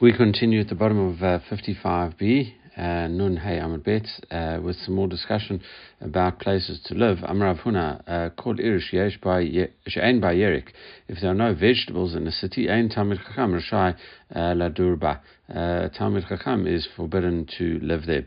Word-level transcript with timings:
We 0.00 0.12
continue 0.12 0.60
at 0.60 0.68
the 0.68 0.76
bottom 0.76 1.08
of 1.08 1.20
uh, 1.24 1.40
55b, 1.50 2.52
uh, 2.76 3.08
Nun 3.08 3.36
Hey 3.36 3.58
Amud 3.58 3.82
Bet, 3.82 4.06
uh, 4.30 4.60
with 4.62 4.76
some 4.76 4.94
more 4.94 5.08
discussion 5.08 5.60
about 6.00 6.38
places 6.38 6.78
to 6.84 6.94
live. 6.94 7.18
Amrav 7.18 7.62
Huna, 7.62 8.02
uh, 8.06 8.30
called 8.30 8.60
Irish 8.60 8.92
Yesh 8.92 9.18
by 9.20 9.42
Yerik. 9.42 10.68
If 11.08 11.20
there 11.20 11.32
are 11.32 11.34
no 11.34 11.52
vegetables 11.52 12.14
in 12.14 12.26
the 12.26 12.30
city, 12.30 12.70
Ein 12.70 12.90
Tamid 12.90 13.18
Chacham 13.26 13.60
Rashai 13.60 13.96
La 14.34 14.68
Durba. 14.68 15.20
Uh, 15.48 15.88
Talmid 15.98 16.28
Chacham 16.28 16.66
is 16.66 16.86
forbidden 16.94 17.46
to 17.56 17.80
live 17.82 18.04
there. 18.04 18.26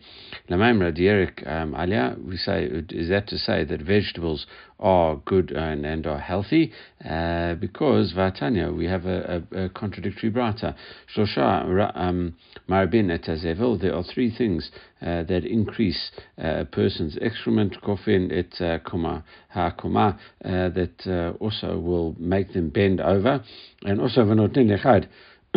Lamaimra 0.49 0.91
Yerik 0.97 1.47
um, 1.47 1.75
Alia, 1.75 2.15
we 2.25 2.35
say, 2.35 2.65
is 2.89 3.09
that 3.09 3.27
to 3.27 3.37
say 3.37 3.63
that 3.63 3.81
vegetables 3.81 4.47
are 4.79 5.17
good 5.17 5.51
and, 5.51 5.85
and 5.85 6.07
are 6.07 6.17
healthy? 6.17 6.71
Uh, 7.07 7.53
because 7.53 8.13
Vatanya, 8.13 8.75
we 8.75 8.85
have 8.85 9.05
a, 9.05 9.43
a, 9.51 9.65
a 9.65 9.69
contradictory 9.69 10.31
brata. 10.31 10.75
Shlosha 11.15 11.95
um, 11.95 12.35
Marabin 12.67 13.11
et 13.11 13.27
there 13.27 13.95
are 13.95 14.03
three 14.03 14.35
things 14.35 14.71
uh, 15.01 15.21
that 15.23 15.45
increase 15.45 16.09
uh, 16.43 16.61
a 16.61 16.65
person's 16.65 17.17
excrement, 17.21 17.79
kofin 17.83 18.31
et 18.31 18.59
uh, 18.63 18.79
koma 18.79 19.23
ha 19.49 19.67
uh, 19.67 20.15
that 20.43 21.05
uh, 21.05 21.37
also 21.39 21.77
will 21.77 22.15
make 22.17 22.53
them 22.53 22.69
bend 22.69 22.99
over, 22.99 23.43
and 23.83 24.01
also 24.01 24.21
v'notin 24.23 24.67
lechad 24.67 25.07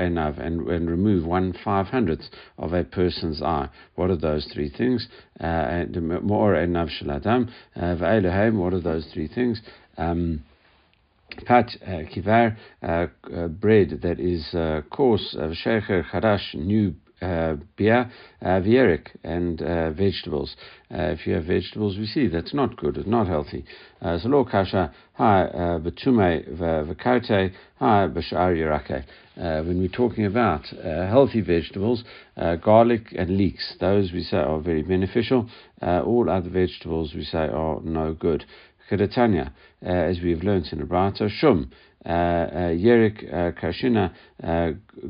enav 0.00 0.38
and, 0.38 0.68
and 0.68 0.90
remove 0.90 1.26
one 1.26 1.52
five 1.64 1.86
hundredth 1.86 2.30
of 2.58 2.72
a 2.72 2.84
person's 2.84 3.42
eye. 3.42 3.68
What 3.96 4.10
are 4.10 4.16
those 4.16 4.46
three 4.52 4.68
things? 4.70 5.08
Mior 5.40 6.54
enav 6.56 6.90
shaladam 7.02 7.50
v'elehem. 7.76 8.54
What 8.56 8.72
are 8.72 8.80
those 8.80 9.06
three 9.12 9.26
things? 9.26 9.60
Um, 9.98 10.44
Pat 11.46 11.70
uh, 11.84 12.04
kivar, 12.14 12.56
uh, 12.82 13.06
uh, 13.34 13.48
bread 13.48 14.00
that 14.02 14.20
is 14.20 14.54
uh, 14.54 14.82
coarse, 14.90 15.34
uh, 15.38 15.54
shecher 15.64 16.04
chadash, 16.10 16.54
new 16.54 16.94
uh, 17.22 17.56
beer, 17.76 18.10
uh, 18.44 18.60
and 19.24 19.62
uh, 19.62 19.92
vegetables. 19.92 20.56
Uh, 20.90 21.14
if 21.14 21.26
you 21.26 21.34
have 21.34 21.44
vegetables, 21.44 21.96
we 21.96 22.06
see 22.06 22.26
that's 22.26 22.52
not 22.52 22.76
good, 22.76 22.96
it's 22.96 23.06
not 23.06 23.26
healthy. 23.26 23.64
Uh, 24.00 24.18
so 24.18 24.28
lo 24.28 24.44
kasha, 24.44 24.92
hi, 25.14 25.44
uh, 25.44 25.78
betume 25.78 26.44
v'karte, 26.58 27.52
hi, 27.78 28.06
b'shar 28.08 28.54
yirake. 28.56 29.04
When 29.34 29.78
we're 29.78 29.88
talking 29.88 30.26
about 30.26 30.66
healthy 30.82 31.40
vegetables, 31.40 32.04
garlic 32.36 33.14
and 33.16 33.36
leeks, 33.36 33.76
those 33.80 34.12
we 34.12 34.22
say 34.22 34.36
are 34.38 34.60
very 34.60 34.82
beneficial. 34.82 35.48
all 35.80 36.28
other 36.28 36.50
vegetables 36.50 37.14
we 37.14 37.24
say 37.24 37.48
are 37.48 37.80
no 37.82 38.12
good. 38.12 38.44
Kedatanya, 38.90 39.52
as 39.80 40.20
we 40.20 40.32
have 40.32 40.42
learned 40.42 40.68
in 40.70 40.80
the 40.80 40.84
Brata, 40.84 41.30
shum, 41.30 41.70
uh, 42.04 42.08
uh, 42.08 42.48
Yerik 42.70 43.32
uh, 43.32 43.52
Kashina, 43.52 44.12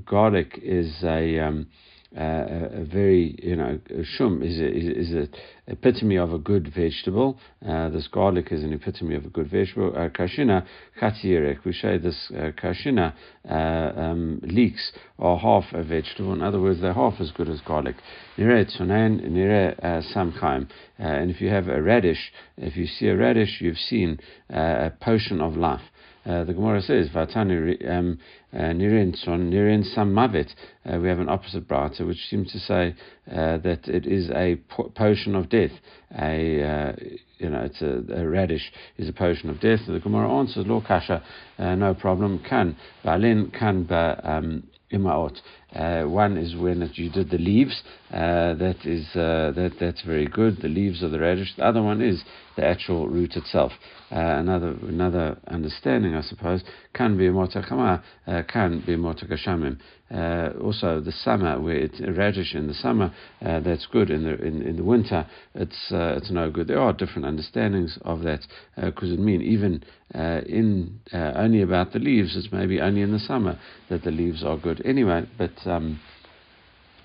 garlic 0.04 0.58
is 0.62 1.02
a 1.02 1.38
um, 1.38 1.66
uh, 1.66 1.91
a 2.14 2.84
very, 2.84 3.36
you 3.42 3.56
know, 3.56 3.78
shum 4.04 4.42
is 4.42 4.58
a, 4.58 4.68
is, 4.68 5.08
is 5.08 5.14
a 5.14 5.28
epitome 5.66 6.16
of 6.16 6.32
a 6.32 6.38
good 6.38 6.72
vegetable. 6.74 7.38
Uh, 7.66 7.88
this 7.88 8.08
garlic 8.08 8.50
is 8.50 8.62
an 8.62 8.72
epitome 8.72 9.14
of 9.14 9.24
a 9.24 9.28
good 9.28 9.50
vegetable. 9.50 9.92
Uh, 9.96 10.08
kashina 10.08 10.66
chatirek, 11.00 11.64
we 11.64 11.72
say 11.72 11.98
this 11.98 12.30
uh, 12.36 12.50
kashina 12.62 13.14
uh, 13.48 13.52
um, 14.00 14.40
leeks 14.42 14.92
are 15.18 15.38
half 15.38 15.64
a 15.72 15.82
vegetable. 15.82 16.32
In 16.32 16.42
other 16.42 16.60
words, 16.60 16.80
they're 16.80 16.92
half 16.92 17.14
as 17.20 17.30
good 17.30 17.48
as 17.48 17.60
garlic. 17.60 17.96
Nire 18.36 18.64
tzunain, 18.64 19.22
nire 19.30 19.74
samchaim. 20.14 20.68
And 20.98 21.30
if 21.30 21.40
you 21.40 21.48
have 21.48 21.68
a 21.68 21.80
radish, 21.80 22.32
if 22.56 22.76
you 22.76 22.86
see 22.86 23.06
a 23.06 23.16
radish, 23.16 23.60
you've 23.60 23.78
seen 23.78 24.18
a 24.50 24.92
potion 25.00 25.40
of 25.40 25.56
life. 25.56 25.82
Uh, 26.24 26.44
the 26.44 26.52
Gemara 26.52 26.80
says, 26.80 27.08
"Vatani 27.08 27.90
um, 27.90 28.18
uh, 28.52 28.72
nirin 28.72 29.16
son 29.16 29.50
nirin 29.50 29.84
sam. 29.94 30.16
Uh, 30.18 30.98
we 30.98 31.08
have 31.08 31.18
an 31.18 31.28
opposite 31.28 31.66
brata, 31.66 32.06
which 32.06 32.18
seems 32.28 32.52
to 32.52 32.58
say 32.58 32.94
uh, 33.30 33.58
that 33.58 33.88
it 33.88 34.06
is 34.06 34.30
a 34.30 34.56
po- 34.68 34.90
potion 34.90 35.34
of 35.34 35.48
death. 35.48 35.70
A 36.18 36.62
uh, 36.62 36.92
you 37.38 37.48
know, 37.48 37.60
it's 37.62 37.80
a, 37.82 38.02
a, 38.14 38.28
radish 38.28 38.72
is 38.98 39.08
a 39.08 39.12
potion 39.12 39.50
of 39.50 39.60
death. 39.60 39.80
The 39.86 40.00
Gemara 40.00 40.30
answers, 40.30 40.66
"Lo 40.66 40.82
kasha, 40.86 41.22
no 41.58 41.94
problem. 41.94 42.42
Can 42.48 42.76
balin 43.04 43.50
can 43.50 43.84
ba 43.84 44.20
um, 44.22 44.64
imaot." 44.92 45.38
Uh, 45.74 46.02
one 46.02 46.36
is 46.36 46.54
when 46.54 46.88
you 46.94 47.10
did 47.10 47.30
the 47.30 47.38
leaves. 47.38 47.82
Uh, 48.10 48.52
that 48.54 48.76
is 48.84 49.06
uh, 49.16 49.50
that 49.56 49.72
that's 49.80 50.02
very 50.02 50.26
good. 50.26 50.58
The 50.60 50.68
leaves 50.68 51.02
of 51.02 51.12
the 51.12 51.18
radish. 51.18 51.54
The 51.56 51.64
other 51.64 51.82
one 51.82 52.02
is 52.02 52.22
the 52.56 52.66
actual 52.66 53.08
root 53.08 53.36
itself. 53.36 53.72
Uh, 54.10 54.16
another 54.16 54.76
another 54.82 55.38
understanding, 55.48 56.14
I 56.14 56.20
suppose, 56.20 56.62
can 56.92 57.16
be 57.16 57.28
motakama, 57.28 58.02
uh, 58.42 58.52
can 58.52 58.82
be 58.84 58.96
motakashamim. 58.96 59.78
Uh, 60.10 60.50
also, 60.62 61.00
the 61.00 61.12
summer 61.12 61.60
where 61.60 61.76
it's 61.76 62.00
radish 62.00 62.54
in 62.54 62.66
the 62.66 62.74
summer, 62.74 63.12
that's 63.40 63.86
good. 63.86 64.10
In 64.10 64.24
the 64.24 64.34
in, 64.44 64.62
in 64.62 64.76
the 64.76 64.84
winter, 64.84 65.26
it's 65.54 65.86
it's 65.90 66.30
no 66.30 66.50
good. 66.50 66.68
There 66.68 66.80
are 66.80 66.92
different 66.92 67.26
understandings 67.26 67.98
of 68.02 68.20
that 68.22 68.40
because 68.76 69.10
it 69.10 69.18
mean 69.18 69.40
even 69.42 69.82
in 70.14 71.00
only 71.12 71.62
about 71.62 71.92
the 71.92 71.98
leaves. 71.98 72.36
It's 72.36 72.52
maybe 72.52 72.80
only 72.80 73.00
in 73.02 73.12
the 73.12 73.18
summer 73.18 73.58
that 73.88 74.02
the 74.02 74.10
leaves 74.10 74.44
are 74.44 74.58
good. 74.58 74.82
Anyway, 74.84 75.26
but 75.38 75.52
um, 75.64 76.00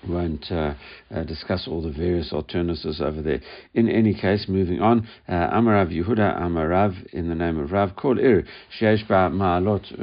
won't 0.06 0.50
uh, 0.50 0.74
uh, 1.14 1.24
discuss 1.24 1.66
all 1.68 1.82
the 1.82 1.90
various 1.90 2.32
alternatives 2.32 3.00
over 3.00 3.22
there. 3.22 3.40
In 3.74 3.88
any 3.88 4.14
case, 4.14 4.46
moving 4.48 4.80
on, 4.80 5.08
uh, 5.28 5.32
Amarav 5.32 5.92
Yehuda 5.92 6.40
Amarav 6.40 7.06
in 7.12 7.28
the 7.28 7.34
name 7.34 7.58
of 7.58 7.72
Rav 7.72 7.96
called 7.96 8.18
Ir 8.18 8.42
Ba 8.80 9.30
Ma'alot 9.30 9.98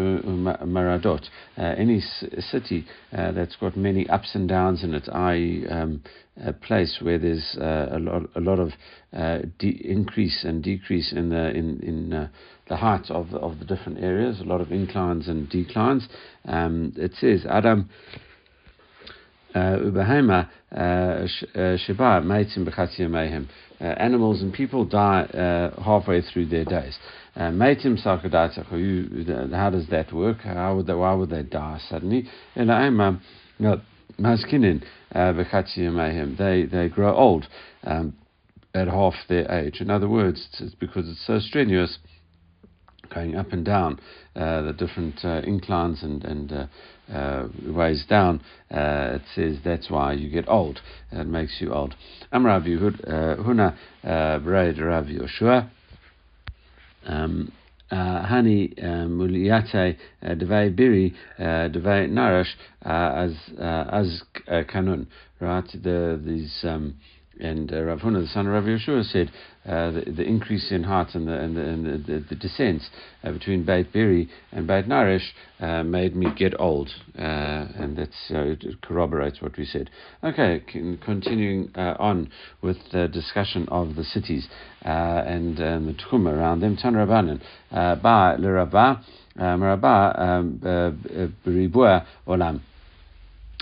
Maradot. 0.64 1.28
Uh, 1.58 1.62
any 1.62 2.02
city 2.40 2.86
uh, 3.16 3.32
that's 3.32 3.56
got 3.56 3.78
many 3.78 4.08
ups 4.10 4.32
and 4.36 4.50
downs 4.50 4.84
in 4.84 4.94
it, 4.94 5.08
i.e., 5.12 5.66
um, 5.70 6.04
a 6.44 6.52
place 6.52 6.98
where 7.02 7.18
there's 7.18 7.56
uh, 7.62 7.88
a 7.92 8.00
lot 8.00 8.24
a 8.36 8.42
lot 8.42 8.60
of 8.60 8.72
de- 9.58 9.90
increase 9.90 10.44
and 10.44 10.62
decrease 10.62 11.14
in 11.14 11.30
the 11.30 11.52
in 11.52 11.80
in 11.82 12.30
the 12.68 12.76
height 12.76 13.10
of 13.10 13.34
of 13.36 13.60
the 13.60 13.66
different 13.66 14.04
areas, 14.04 14.42
a 14.42 14.44
lot 14.44 14.60
of 14.60 14.70
inclines 14.72 15.30
and 15.30 15.50
declines. 15.50 16.10
Um, 16.46 16.92
it 16.98 17.14
says 17.14 17.46
Adam 17.46 17.90
Ubahema 19.56 20.50
Sheba 20.72 22.22
Maitim 22.22 22.68
B'chati 22.68 23.48
Animals 23.80 24.42
and 24.42 24.54
people 24.54 24.86
die 24.86 25.24
uh, 25.24 25.82
halfway 25.82 26.22
through 26.22 26.48
their 26.48 26.66
days. 26.66 26.98
Maitim 27.38 27.98
Sarkadata 28.04 28.66
How 29.54 29.70
does 29.70 29.88
that 29.90 30.12
work? 30.14 30.42
How 30.42 30.76
would 30.76 30.88
they, 30.88 30.94
why 30.94 31.14
would 31.14 31.30
they 31.30 31.44
die 31.44 31.80
suddenly? 31.90 32.28
Maskinin 32.58 33.32
B'chati 35.14 36.38
They 36.38 36.66
they 36.66 36.90
grow 36.90 37.16
old. 37.16 37.48
Um, 37.84 38.16
at 38.76 38.90
half 38.90 39.14
their 39.30 39.50
age. 39.52 39.80
In 39.80 39.90
other 39.90 40.10
words, 40.10 40.48
it's 40.60 40.76
because 40.76 41.08
it's 41.10 41.26
so 41.26 41.40
strenuous 41.40 41.98
going 43.14 43.36
up 43.36 43.52
and 43.54 43.64
down 43.64 44.00
uh, 44.36 44.62
the 44.64 44.74
different 44.74 45.24
uh, 45.24 45.42
inclines 45.46 46.04
and, 46.04 46.24
and 46.26 46.52
uh, 46.52 46.66
uh 47.14 47.48
ways 47.68 48.06
down, 48.10 48.42
uh, 48.72 49.18
it 49.20 49.22
says 49.36 49.58
that's 49.64 49.90
why 49.90 50.14
you 50.14 50.30
get 50.30 50.48
old. 50.48 50.82
It 51.12 51.28
makes 51.28 51.58
you 51.60 51.74
old. 51.74 51.96
Am 52.32 52.46
Rav 52.46 52.64
uh, 52.64 52.66
Huna 52.68 53.76
Braid 54.44 54.80
Rav 54.80 55.06
Yoshua. 55.06 55.70
Um, 57.06 57.52
Hani 57.92 58.78
Muliyate 58.80 59.96
Devei 60.24 60.76
Biri 60.76 61.14
Devei 61.40 62.10
Narash 62.10 62.54
as 62.82 63.36
as 63.60 64.24
Kanun. 64.48 65.08
Right, 65.40 65.68
the 65.84 66.20
these 66.24 66.64
um, 66.64 66.96
and 67.40 67.72
uh, 67.72 67.82
Rav 67.82 68.00
Huna, 68.00 68.22
the 68.22 68.28
son 68.28 68.48
of 68.48 68.54
Rav 68.54 68.64
Yeshua, 68.64 69.04
said 69.04 69.32
uh, 69.66 69.92
the, 69.92 70.12
the, 70.12 70.24
increase 70.24 70.72
in 70.72 70.84
heart 70.84 71.16
and 71.16 71.28
the, 71.28 71.34
and 71.34 71.58
the, 71.58 71.62
and 71.62 72.06
the, 72.06 72.36
the 72.36 72.80
uh, 73.24 73.32
between 73.32 73.66
Beit 73.66 73.92
Beri 73.92 74.30
and 74.52 74.68
Beit 74.68 74.88
Narish 74.88 75.32
uh, 75.60 75.84
made 75.84 76.16
me 76.16 76.28
get 76.36 76.54
old, 76.60 76.90
uh, 77.18 77.22
and 77.22 77.98
that's 77.98 78.14
it 78.30 78.82
corroborates 78.82 79.42
what 79.42 79.58
we 79.58 79.66
said. 79.66 79.90
Okay, 80.24 80.64
continuing 81.04 81.72
uh, 81.76 81.96
on 82.00 82.30
with 82.62 82.78
the 82.92 83.08
discussion 83.08 83.68
of 83.70 83.96
the 83.96 84.04
cities 84.04 84.48
and 84.82 85.58
the 85.58 85.96
tchum 85.98 86.28
around 86.28 86.60
them. 86.62 86.78
Tan 86.78 86.94
Rabbanan, 86.94 87.42
ba 87.72 88.36
le 88.40 88.52
Rabbah, 88.52 89.02
Marabah, 89.38 90.20
um, 90.20 90.60
olam 92.28 92.62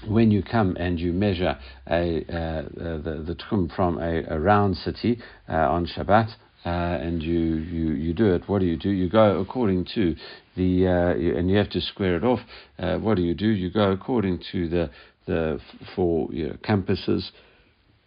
when 0.08 0.32
you 0.32 0.44
come 0.44 0.76
and 0.80 1.00
you 1.00 1.14
measure 1.14 1.58
a, 1.90 2.20
uh, 2.30 2.64
the, 2.74 3.24
the 3.26 3.36
tchum 3.36 3.74
from 3.76 3.98
a, 3.98 4.24
a 4.30 4.40
round 4.40 4.78
city 4.78 5.20
uh, 5.50 5.54
on 5.54 5.88
Shabbat, 5.88 6.30
uh, 6.66 6.70
and 6.70 7.22
you, 7.22 7.40
you, 7.40 7.94
you 7.94 8.14
do 8.14 8.34
it, 8.34 8.48
what 8.48 8.60
do 8.60 8.66
you 8.66 8.78
do? 8.78 8.90
You 8.90 9.10
go 9.10 9.40
according 9.40 9.86
to 9.96 10.16
the, 10.56 10.88
uh, 10.88 11.38
and 11.38 11.50
you 11.50 11.58
have 11.58 11.70
to 11.72 11.82
square 11.82 12.16
it 12.16 12.24
off. 12.24 12.40
Uh, 12.80 12.98
what 12.98 13.18
do 13.18 13.24
you 13.24 13.34
do? 13.34 13.48
You 13.48 13.70
go 13.70 13.92
according 13.92 14.44
to 14.54 14.70
the, 14.70 14.90
the 15.26 15.60
four 15.96 16.30
you 16.32 16.50
know, 16.50 16.58
campuses 16.64 17.32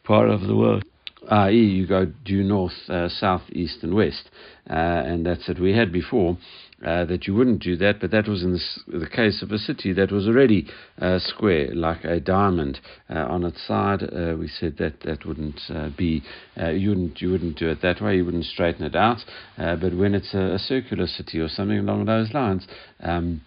part 0.05 0.31
of 0.31 0.41
the 0.43 0.57
world 0.57 0.85
i.e., 1.31 1.55
you 1.55 1.87
go 1.87 2.07
due 2.25 2.43
north, 2.43 2.73
uh, 2.89 3.09
south, 3.09 3.43
east, 3.51 3.79
and 3.83 3.95
west, 3.95 4.31
uh, 4.69 4.73
and 4.73 5.27
that's 5.27 5.49
it. 5.49 5.61
We 5.61 5.77
had 5.77 5.93
before 5.93 6.39
uh, 6.85 7.07
that 7.07 7.27
you 7.27 7.35
wouldn't 7.35 7.63
do 7.63 7.75
that, 7.77 8.01
but 8.01 8.11
that 8.11 8.29
was 8.29 8.43
in 8.43 8.53
the, 8.53 8.99
the 8.99 9.09
case 9.09 9.43
of 9.43 9.51
a 9.51 9.59
city 9.59 9.93
that 9.95 10.13
was 10.13 10.27
already 10.29 10.67
uh, 11.01 11.19
square, 11.19 11.75
like 11.75 12.05
a 12.05 12.21
diamond 12.21 12.79
uh, 13.09 13.15
on 13.15 13.45
its 13.45 13.67
side. 13.67 14.03
Uh, 14.03 14.37
we 14.39 14.47
said 14.47 14.77
that 14.79 15.01
that 15.01 15.25
wouldn't 15.25 15.61
uh, 15.71 15.89
be 15.97 16.23
you 16.57 16.91
wouldn't 16.91 17.21
you 17.21 17.31
wouldn't 17.31 17.59
do 17.59 17.71
it 17.71 17.81
that 17.81 18.03
way. 18.03 18.17
You 18.17 18.27
wouldn't 18.27 18.45
straighten 18.45 18.85
it 18.85 18.95
out. 18.95 19.25
but 19.57 19.97
when 19.97 20.15
it's 20.15 20.35
a, 20.35 20.55
a, 20.55 20.59
circular 20.59 21.07
city 21.07 21.39
or 21.39 21.49
something 21.49 21.79
along 21.79 22.05
those 22.05 22.33
lines. 22.35 22.67
Um, 23.01 23.41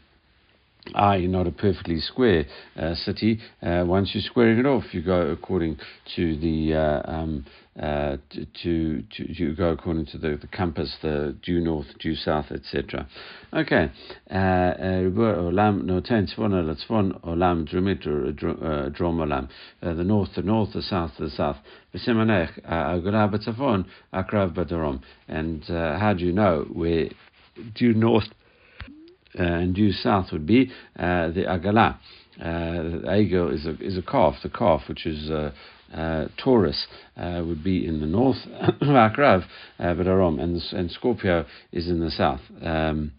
i.e., 0.96 1.28
not 1.28 1.48
a 1.48 1.52
perfectly 1.52 2.00
square 2.00 2.46
uh, 2.76 2.96
city. 2.96 3.40
Uh, 3.62 3.84
once 3.86 4.12
you're 4.14 4.24
squaring 4.24 4.58
it 4.58 4.66
off, 4.66 4.86
you 4.92 5.02
go 5.02 5.30
according 5.30 5.78
to 6.16 6.38
the 6.40 6.74
uh, 6.74 7.12
um, 7.12 7.46
uh, 7.80 8.18
to, 8.62 9.04
to, 9.10 9.34
to 9.34 9.56
go 9.56 9.70
according 9.70 10.06
to 10.08 10.18
the, 10.18 10.38
the 10.42 10.48
compass, 10.48 10.98
the 11.02 11.36
due 11.42 11.62
north, 11.62 11.88
due 12.00 12.16
south, 12.16 12.52
etc. 12.52 13.08
Okay. 13.54 13.90
The 14.30 14.76
north, 20.04 20.30
the 20.36 20.42
north, 20.42 20.74
the 20.74 20.82
south, 20.82 21.12
the 21.18 21.30
south. 21.30 21.58
B'darom. 24.54 25.02
And 25.28 25.64
uh, 25.70 25.98
how 26.00 26.14
do 26.14 26.26
you 26.26 26.34
know 26.34 26.66
where 26.74 27.10
due 27.76 27.94
north 27.94 28.26
uh, 29.38 29.44
and 29.44 29.76
due 29.76 29.92
south 29.92 30.32
would 30.32 30.48
be 30.48 30.72
uh, 30.98 31.30
the 31.30 31.44
agala. 31.48 31.98
Uh, 32.40 32.84
the 32.84 33.50
is 33.54 33.66
a, 33.66 33.78
is 33.84 33.98
a 33.98 34.02
calf, 34.02 34.36
the 34.44 34.50
calf 34.50 34.82
which 34.88 35.06
is 35.06 35.30
uh, 35.30 35.52
uh, 35.94 36.26
Taurus 36.44 36.88
uh, 37.18 37.44
would 37.46 37.64
be 37.64 37.86
in 37.86 38.00
the 38.00 38.06
north, 38.06 38.38
Akrav, 38.82 39.44
uh, 39.80 39.94
but 39.94 40.06
Arom, 40.06 40.40
and, 40.42 40.62
and 40.72 40.92
Scorpio 40.92 41.46
is 41.72 41.88
in 41.88 42.00
the 42.00 42.12
south. 42.12 42.42
Um, 42.62 43.12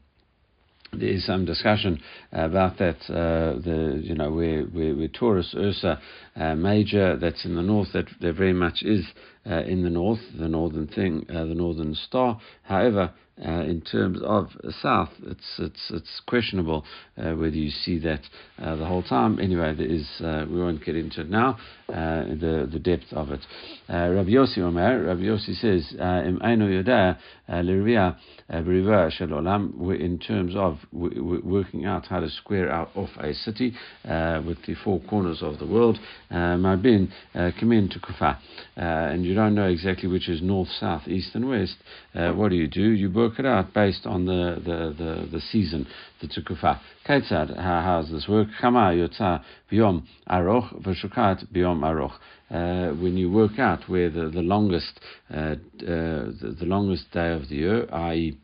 there 0.92 1.08
is 1.08 1.24
some 1.24 1.44
discussion 1.44 2.00
about 2.32 2.78
that. 2.78 2.96
Uh, 3.08 3.60
the 3.60 4.00
you 4.02 4.14
know 4.14 4.32
where 4.32 4.64
where, 4.64 4.94
where 4.94 5.08
Taurus 5.08 5.54
Ursa 5.56 6.00
uh, 6.34 6.54
Major 6.56 7.16
that's 7.16 7.44
in 7.44 7.54
the 7.54 7.62
north 7.62 7.92
that 7.92 8.06
there 8.20 8.32
very 8.32 8.52
much 8.52 8.82
is 8.82 9.06
uh, 9.48 9.62
in 9.62 9.84
the 9.84 9.90
north, 9.90 10.18
the 10.36 10.48
northern 10.48 10.88
thing, 10.88 11.24
the 11.28 11.44
northern 11.44 11.94
star. 11.94 12.40
However, 12.64 13.12
uh, 13.44 13.62
in 13.62 13.80
terms 13.80 14.18
of 14.22 14.48
south, 14.82 15.08
it's 15.22 15.54
it's 15.58 15.90
it's 15.90 16.20
questionable 16.26 16.84
uh, 17.16 17.32
whether 17.32 17.56
you 17.56 17.70
see 17.70 17.98
that 17.98 18.20
uh, 18.58 18.76
the 18.76 18.84
whole 18.84 19.02
time. 19.02 19.38
Anyway, 19.40 19.74
there 19.74 19.86
is 19.86 20.06
uh, 20.20 20.44
we 20.50 20.60
won't 20.60 20.84
get 20.84 20.94
into 20.94 21.22
it 21.22 21.30
now. 21.30 21.58
Uh, 21.90 22.24
the 22.38 22.68
the 22.70 22.78
depth 22.78 23.12
of 23.12 23.30
it. 23.30 23.40
Uh, 23.88 24.10
Rabbi 24.10 24.30
Yossi 24.30 24.58
Omer, 24.58 25.06
Rabbi 25.06 25.22
Yossi 25.22 25.54
says, 25.60 25.92
uh, 25.98 26.22
"Im 26.24 26.38
eino 26.38 26.68
yoda 26.68 27.18
uh, 27.48 27.60
l'rivia 27.62 28.16
uh, 28.48 28.54
b'riva 28.62 30.00
In 30.00 30.18
terms 30.20 30.54
of 30.54 30.78
working 30.92 31.86
out 31.86 32.06
how 32.06 32.20
to 32.20 32.30
square 32.30 32.70
out 32.70 32.90
off 32.94 33.10
a 33.18 33.34
city 33.34 33.74
with 34.04 34.58
the 34.66 34.74
four 34.84 35.00
corners 35.10 35.42
of 35.42 35.58
the 35.58 35.66
world, 35.66 35.98
my 36.30 36.76
bin 36.76 37.12
come 37.34 37.72
in 37.72 37.88
to 37.88 37.98
Kufa, 37.98 38.38
and 38.76 39.24
you 39.24 39.34
don't 39.34 39.56
know 39.56 39.68
exactly 39.68 40.08
which 40.08 40.28
is 40.28 40.40
north, 40.40 40.68
south, 40.68 41.08
east, 41.08 41.34
and 41.34 41.48
west. 41.48 41.76
what 42.12 42.50
do 42.50 42.56
you 42.56 42.68
do? 42.68 42.90
You 42.90 43.10
work 43.10 43.38
it 43.40 43.46
out 43.46 43.74
based 43.74 44.06
on 44.06 44.26
the, 44.26 44.62
the, 44.64 44.94
the, 44.96 45.28
the 45.32 45.40
season, 45.40 45.86
the 46.20 46.28
tukufa. 46.28 46.80
Kaitzad, 47.06 47.56
how, 47.56 48.02
does 48.02 48.10
this 48.10 48.28
work? 48.28 48.48
Chama 48.60 48.94
yotza 48.94 49.42
biyom 49.70 50.02
aroch 50.28 50.82
v'shukat 50.82 51.46
biyom 51.52 51.80
aroch. 51.80 52.12
Uh, 52.50 52.92
when 53.00 53.16
you 53.16 53.30
work 53.30 53.58
out 53.58 53.88
where 53.88 54.10
the, 54.10 54.28
the 54.28 54.42
longest 54.42 54.98
uh, 55.32 55.36
uh, 55.36 55.56
the, 55.80 56.56
the, 56.58 56.66
longest 56.66 57.10
day 57.12 57.32
of 57.32 57.48
the 57.48 57.54
year, 57.54 57.86
i.e 57.92 58.36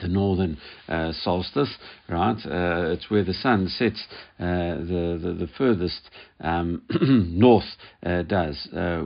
the 0.00 0.08
northern 0.08 0.58
uh, 0.88 1.12
solstice, 1.22 1.76
right? 2.08 2.36
Uh, 2.44 2.92
it's 2.92 3.10
where 3.10 3.24
the 3.24 3.34
sun 3.34 3.68
sets 3.68 4.04
uh, 4.38 4.76
the, 4.78 5.18
the, 5.22 5.36
the 5.38 5.48
furthest 5.58 6.10
um, 6.40 6.82
north 7.30 7.64
uh, 8.04 8.22
does. 8.22 8.68
Uh, 8.74 9.02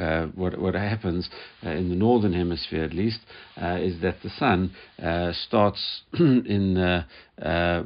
uh, 0.00 0.26
what, 0.34 0.58
what 0.60 0.74
happens 0.74 1.28
in 1.62 1.88
the 1.88 1.96
northern 1.96 2.32
hemisphere, 2.32 2.84
at 2.84 2.92
least, 2.92 3.20
is 3.56 4.00
that 4.02 4.16
the 4.22 4.30
sun 4.38 4.74
starts 5.46 6.02
in 6.18 6.74
the 6.74 7.84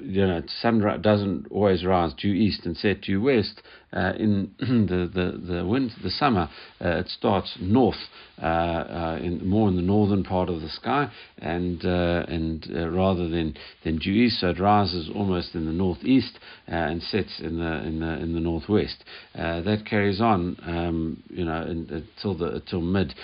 you 0.00 0.24
know, 0.26 0.42
sun 0.60 0.80
doesn't 1.02 1.46
always 1.50 1.84
rise 1.84 2.14
due 2.14 2.32
east 2.32 2.64
and 2.64 2.76
set 2.76 3.00
due 3.00 3.20
west. 3.20 3.62
Uh, 3.90 4.12
in 4.18 4.50
the 4.58 5.10
the 5.14 5.54
the 5.54 5.66
wind, 5.66 5.90
the 6.02 6.10
summer, 6.10 6.50
uh, 6.84 6.98
it 6.98 7.08
starts 7.08 7.56
north, 7.58 7.96
uh, 8.40 8.44
uh, 8.44 9.18
in 9.22 9.48
more 9.48 9.66
in 9.68 9.76
the 9.76 9.82
northern 9.82 10.22
part 10.22 10.50
of 10.50 10.60
the 10.60 10.68
sky, 10.68 11.10
and 11.38 11.84
uh, 11.86 12.22
and 12.28 12.70
uh, 12.76 12.86
rather 12.90 13.28
than 13.30 13.56
than 13.84 13.96
due 13.96 14.12
east, 14.12 14.40
so 14.40 14.50
it 14.50 14.60
rises 14.60 15.08
almost 15.14 15.54
in 15.54 15.64
the 15.64 15.72
northeast 15.72 16.38
and 16.66 17.02
sets 17.02 17.40
in 17.40 17.58
the 17.58 17.82
in 17.86 18.00
the 18.00 18.12
in 18.20 18.34
the 18.34 18.40
northwest. 18.40 19.04
that 19.34 19.84
carries 19.88 20.20
on, 20.20 20.56
um, 20.66 21.22
you 21.30 21.44
know, 21.44 21.62
in, 21.62 21.88
until 21.90 22.36
the 22.36 22.56
until 22.56 22.82
mid 22.82 23.14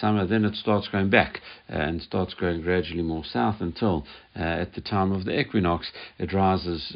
summer. 0.00 0.24
Then 0.26 0.44
it 0.44 0.54
starts 0.54 0.86
going 0.86 1.10
back 1.10 1.40
and 1.68 2.00
starts 2.00 2.34
going 2.34 2.62
gradually 2.62 3.02
more 3.02 3.24
south 3.24 3.56
until 3.58 4.06
at 4.36 4.74
the 4.74 4.80
time 4.80 5.10
of 5.10 5.24
the 5.24 5.38
equinox 5.38 5.90
it 6.18 6.32
rises 6.32 6.94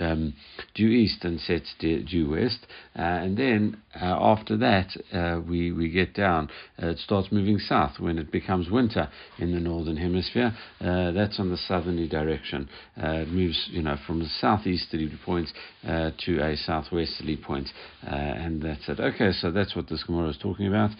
um, 0.00 0.34
due 0.74 0.88
east 0.88 1.24
and 1.24 1.40
sets 1.40 1.74
due 1.78 2.30
west, 2.30 2.66
uh, 2.96 3.02
and 3.02 3.36
then 3.36 3.76
uh, 4.00 4.04
after 4.04 4.56
that 4.56 4.96
uh, 5.12 5.40
we 5.40 5.72
we 5.72 5.88
get 5.90 6.14
down. 6.14 6.48
Uh, 6.82 6.88
it 6.88 6.98
starts 6.98 7.28
moving 7.30 7.58
south 7.58 7.98
when 7.98 8.18
it 8.18 8.30
becomes 8.30 8.70
winter 8.70 9.08
in 9.38 9.52
the 9.52 9.60
northern 9.60 9.96
hemisphere. 9.96 10.52
That's 10.80 11.38
on 11.38 11.50
the 11.50 11.56
southerly 11.56 12.08
direction. 12.08 12.68
It 12.96 13.28
moves, 13.28 13.68
you 13.70 13.82
know, 13.82 13.96
from 14.06 14.20
the 14.20 14.28
southeasterly 14.40 15.10
point 15.24 15.48
to 15.84 16.40
a 16.40 16.56
southwesterly 16.56 17.36
point, 17.36 17.68
and 18.02 18.62
that's 18.62 18.88
it. 18.88 19.00
Okay, 19.00 19.32
so 19.32 19.50
that's 19.50 19.76
what 19.76 19.88
this 19.88 20.02
Gemara 20.04 20.30
is 20.30 20.38
talking 20.38 20.66
about. 20.66 20.90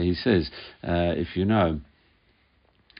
he 0.00 0.14
says, 0.14 0.50
if 0.82 1.36
you 1.36 1.44
know 1.44 1.80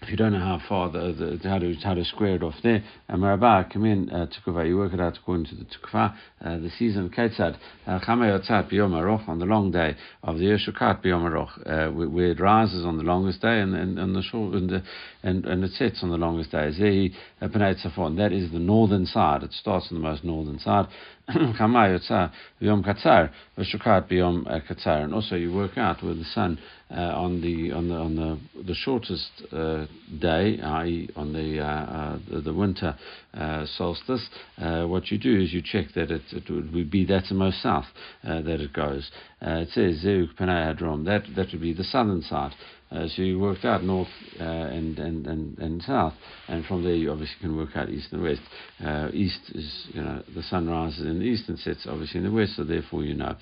if 0.03 0.11
you 0.11 0.17
don't 0.17 0.33
know 0.33 0.39
how 0.39 0.61
far 0.69 0.91
the, 0.91 1.39
the 1.43 1.49
how 1.49 1.59
to 1.59 1.75
how 1.83 1.95
to 1.95 2.05
square 2.05 2.35
it 2.35 2.43
off 2.43 2.55
there, 2.63 2.83
uh, 3.09 3.15
Marabah 3.15 3.73
come 3.73 3.85
in 3.85 4.11
uh, 4.11 4.27
tukva. 4.27 4.67
You 4.67 4.77
work 4.77 4.93
it 4.93 5.01
out 5.01 5.17
according 5.17 5.47
to 5.47 5.55
the 5.55 5.65
tukva, 5.65 6.15
uh, 6.45 6.59
the 6.59 6.71
season 6.79 7.11
ketzad 7.11 7.57
uh, 7.87 8.01
chamayotzat 8.01 8.71
biyom 8.71 9.29
on 9.29 9.39
the 9.39 9.47
long 9.47 9.71
day 9.71 9.97
of 10.23 10.39
the 10.39 10.45
yeshukat 10.45 11.03
biyom 11.03 11.25
uh, 11.25 11.93
where 11.93 12.31
it 12.33 12.41
rises 12.41 12.85
on 12.85 12.99
the 12.99 13.05
longest 13.05 13.41
day 13.41 13.61
and 13.61 13.75
and, 13.75 13.99
and 13.99 14.15
the 14.15 14.23
short 14.23 14.55
and, 14.55 14.69
the, 14.69 14.83
and 15.23 15.47
and 15.47 15.65
it 15.65 15.71
sets 15.73 16.01
on 16.03 16.11
the 16.11 16.17
longest 16.17 16.51
day. 16.51 16.71
Zehi 16.79 17.13
uh, 17.41 17.49
That 17.49 18.33
is 18.33 18.51
the 18.53 18.59
northern 18.59 19.07
side. 19.07 19.43
It 19.43 19.53
starts 19.53 19.89
on 19.91 19.97
the 19.99 20.07
most 20.07 20.25
northern 20.25 20.59
side. 20.59 20.87
Chama 21.31 22.31
biyom 22.61 22.85
katzar 22.85 23.31
v'shukat 23.57 24.11
biyom 24.11 24.45
katzar. 24.69 25.05
And 25.05 25.15
also 25.15 25.37
you 25.37 25.55
work 25.55 25.79
out 25.79 26.03
where 26.03 26.15
the 26.15 26.25
sun 26.25 26.59
on 27.01 27.41
the 27.41 27.73
on 27.73 27.89
the 27.89 27.95
on 27.95 28.17
the 28.17 28.63
the 28.63 28.75
shortest 28.75 29.31
uh, 29.53 29.87
day, 30.21 30.59
i.e., 30.61 31.09
on 31.17 31.33
the 31.33 31.61
uh, 31.61 31.65
uh 31.65 32.19
the, 32.31 32.41
the, 32.41 32.55
winter 32.55 32.97
uh, 33.35 33.67
solstice, 33.77 34.29
uh, 34.59 34.85
what 34.85 35.11
you 35.11 35.19
do 35.19 35.41
is 35.41 35.53
you 35.53 35.63
check 35.63 35.87
that 35.95 36.11
it, 36.11 36.23
it 36.33 36.51
would 36.51 36.91
be 36.91 37.05
that's 37.05 37.29
the 37.29 37.35
most 37.35 37.63
south 37.63 37.87
that 38.23 38.61
it 38.61 38.73
goes. 38.73 39.11
it 39.41 39.69
says 39.71 40.05
Zeuk 40.05 40.35
Hadrom. 40.39 41.05
That 41.05 41.25
that 41.37 41.49
would 41.53 41.61
be 41.61 41.73
the 41.73 41.85
southern 41.85 42.23
side. 42.23 42.53
Uh, 42.95 43.09
so 43.09 43.23
you 43.23 43.39
worked 43.39 43.65
out 43.65 43.83
north 43.83 44.09
uh, 44.39 44.45
and, 44.45 44.99
and, 44.99 45.27
and, 45.27 45.59
and 45.59 45.83
south, 45.83 46.15
and 46.49 46.65
from 46.67 46.85
there 46.85 46.95
you 46.95 47.11
obviously 47.11 47.37
can 47.41 47.57
work 47.57 47.71
out 47.75 47.89
east 47.91 48.13
and 48.13 48.23
west. 48.23 48.41
Uh, 48.85 49.09
east 49.13 49.41
is, 49.55 49.87
you 49.93 50.01
know, 50.01 50.23
the 50.35 50.43
sun 50.45 50.69
rises 50.69 51.01
in 51.01 51.19
the 51.19 51.25
east 51.25 51.49
and 51.49 51.59
sets 51.59 51.87
obviously 51.89 52.19
in 52.19 52.25
the 52.25 52.33
west, 52.33 52.55
so 52.57 52.63
therefore 52.63 53.03
you 53.03 53.15
know. 53.15 53.37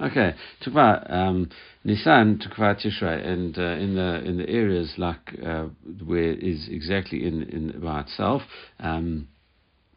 Okay, 0.00 0.34
Tukva, 0.64 1.08
um, 1.12 1.48
Nisan, 1.84 2.38
Tukva 2.38 2.74
Tishrei, 2.74 3.24
and 3.24 3.56
uh, 3.56 3.62
in 3.62 3.94
the 3.94 4.24
in 4.24 4.38
the 4.38 4.48
areas 4.48 4.92
like 4.98 5.38
uh, 5.44 5.66
where 6.04 6.32
is 6.32 6.68
exactly 6.68 7.24
in, 7.24 7.42
in 7.44 7.80
by 7.80 8.00
itself. 8.00 8.42
Um, 8.80 9.28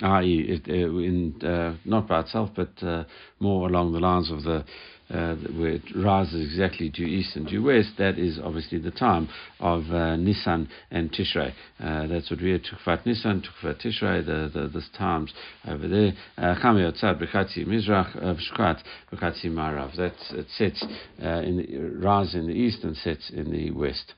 i.e., 0.02 0.62
uh, 0.68 0.74
in, 0.74 1.42
uh, 1.44 1.76
not 1.86 2.08
by 2.08 2.22
itself, 2.22 2.50
but 2.56 2.72
uh, 2.82 3.04
more 3.40 3.68
along 3.68 3.94
the 3.94 4.00
lines 4.00 4.32
of 4.32 4.44
the 4.44 4.64
uh, 5.12 5.36
where 5.58 5.72
it 5.72 5.82
rises 5.96 6.46
exactly 6.46 6.88
due 6.88 7.06
east 7.06 7.36
and 7.36 7.48
due 7.48 7.64
west, 7.64 7.90
that 7.98 8.20
is 8.20 8.40
obviously 8.44 8.78
the 8.78 8.92
time 8.92 9.28
of 9.60 9.90
uh, 9.90 10.16
Nisan 10.16 10.70
and 10.92 11.12
Tishrei. 11.12 11.52
Uh, 11.80 12.06
that's 12.06 12.30
what 12.30 12.40
we 12.40 12.52
are 12.52 12.60
Tukfat 12.60 13.08
Nisan, 13.08 13.42
Tukfat 13.42 13.84
Tishrei, 13.84 14.24
the, 14.24 14.52
the, 14.54 14.68
the 14.68 14.84
times 14.96 15.34
over 15.68 15.88
there. 15.88 16.14
Chami 16.38 16.86
Yotzad 16.86 17.20
Bekatzi 17.20 17.66
Mizrach, 17.66 18.16
Shkat 18.52 18.84
Bekatzi 19.12 19.46
Marav. 19.46 19.96
That 19.96 20.14
it 20.30 20.46
sets 20.56 20.86
in 21.18 21.58
the, 21.58 22.06
rises 22.06 22.36
in 22.36 22.46
the 22.46 22.54
east 22.54 22.84
and 22.84 22.96
sets 22.96 23.32
in 23.32 23.50
the 23.52 23.72
west. 23.72 24.14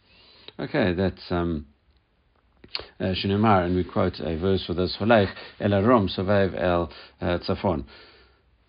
Okay, 0.59 0.93
that's. 0.93 1.21
Um, 1.29 1.67
uh, 2.99 3.13
and 3.13 3.75
we 3.75 3.83
quote 3.83 4.19
a 4.19 4.37
verse 4.37 4.65
for 4.65 4.73
this: 4.73 4.97
"Holech 4.99 5.29
el 5.59 5.71
arom 5.71 6.09
sovev 6.09 6.53
el 6.55 6.91
uh, 7.21 7.39
tzafon." 7.39 7.85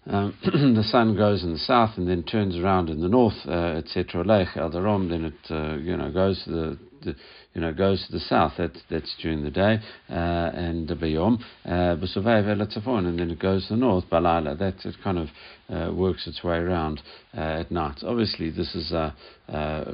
Um, 0.05 0.37
the 0.75 0.83
sun 0.83 1.17
goes 1.17 1.45
in 1.45 1.53
the 1.53 1.59
south 1.59 1.97
and 1.97 2.09
then 2.09 2.25
turns 2.25 2.57
around 2.57 2.91
in 2.91 3.01
the 3.01 3.09
north, 3.09 3.37
uh, 3.47 3.77
etc. 3.79 4.25
Lech 4.25 4.57
el 4.57 4.71
darom, 4.71 5.09
then 5.09 5.27
it 5.27 5.51
uh, 5.51 5.77
you 5.77 5.97
know 5.97 6.11
goes 6.11 6.43
to 6.45 6.77
the 7.05 7.15
you 7.55 7.61
know 7.61 7.73
goes 7.73 8.05
to 8.07 8.13
the 8.13 8.21
south. 8.21 8.55
That 8.59 8.73
that's 8.91 9.15
during 9.23 9.45
the 9.45 9.51
day, 9.51 9.79
uh, 10.11 10.13
and 10.13 10.89
bayom 10.89 11.39
b'sovei 11.65 12.99
and 13.07 13.19
then 13.19 13.31
it 13.31 13.39
goes 13.39 13.69
to 13.69 13.75
the 13.75 13.81
north 13.81 14.07
balala. 14.11 14.59
That 14.59 14.85
it 14.85 14.97
kind 15.05 15.19
of 15.19 15.29
uh, 15.69 15.93
works 15.95 16.27
its 16.27 16.43
way 16.43 16.57
around 16.57 17.01
uh, 17.37 17.61
at 17.61 17.71
night. 17.71 18.03
Obviously, 18.03 18.51
this 18.51 18.75
is 18.75 18.93
uh, 18.93 19.13
uh, 19.49 19.93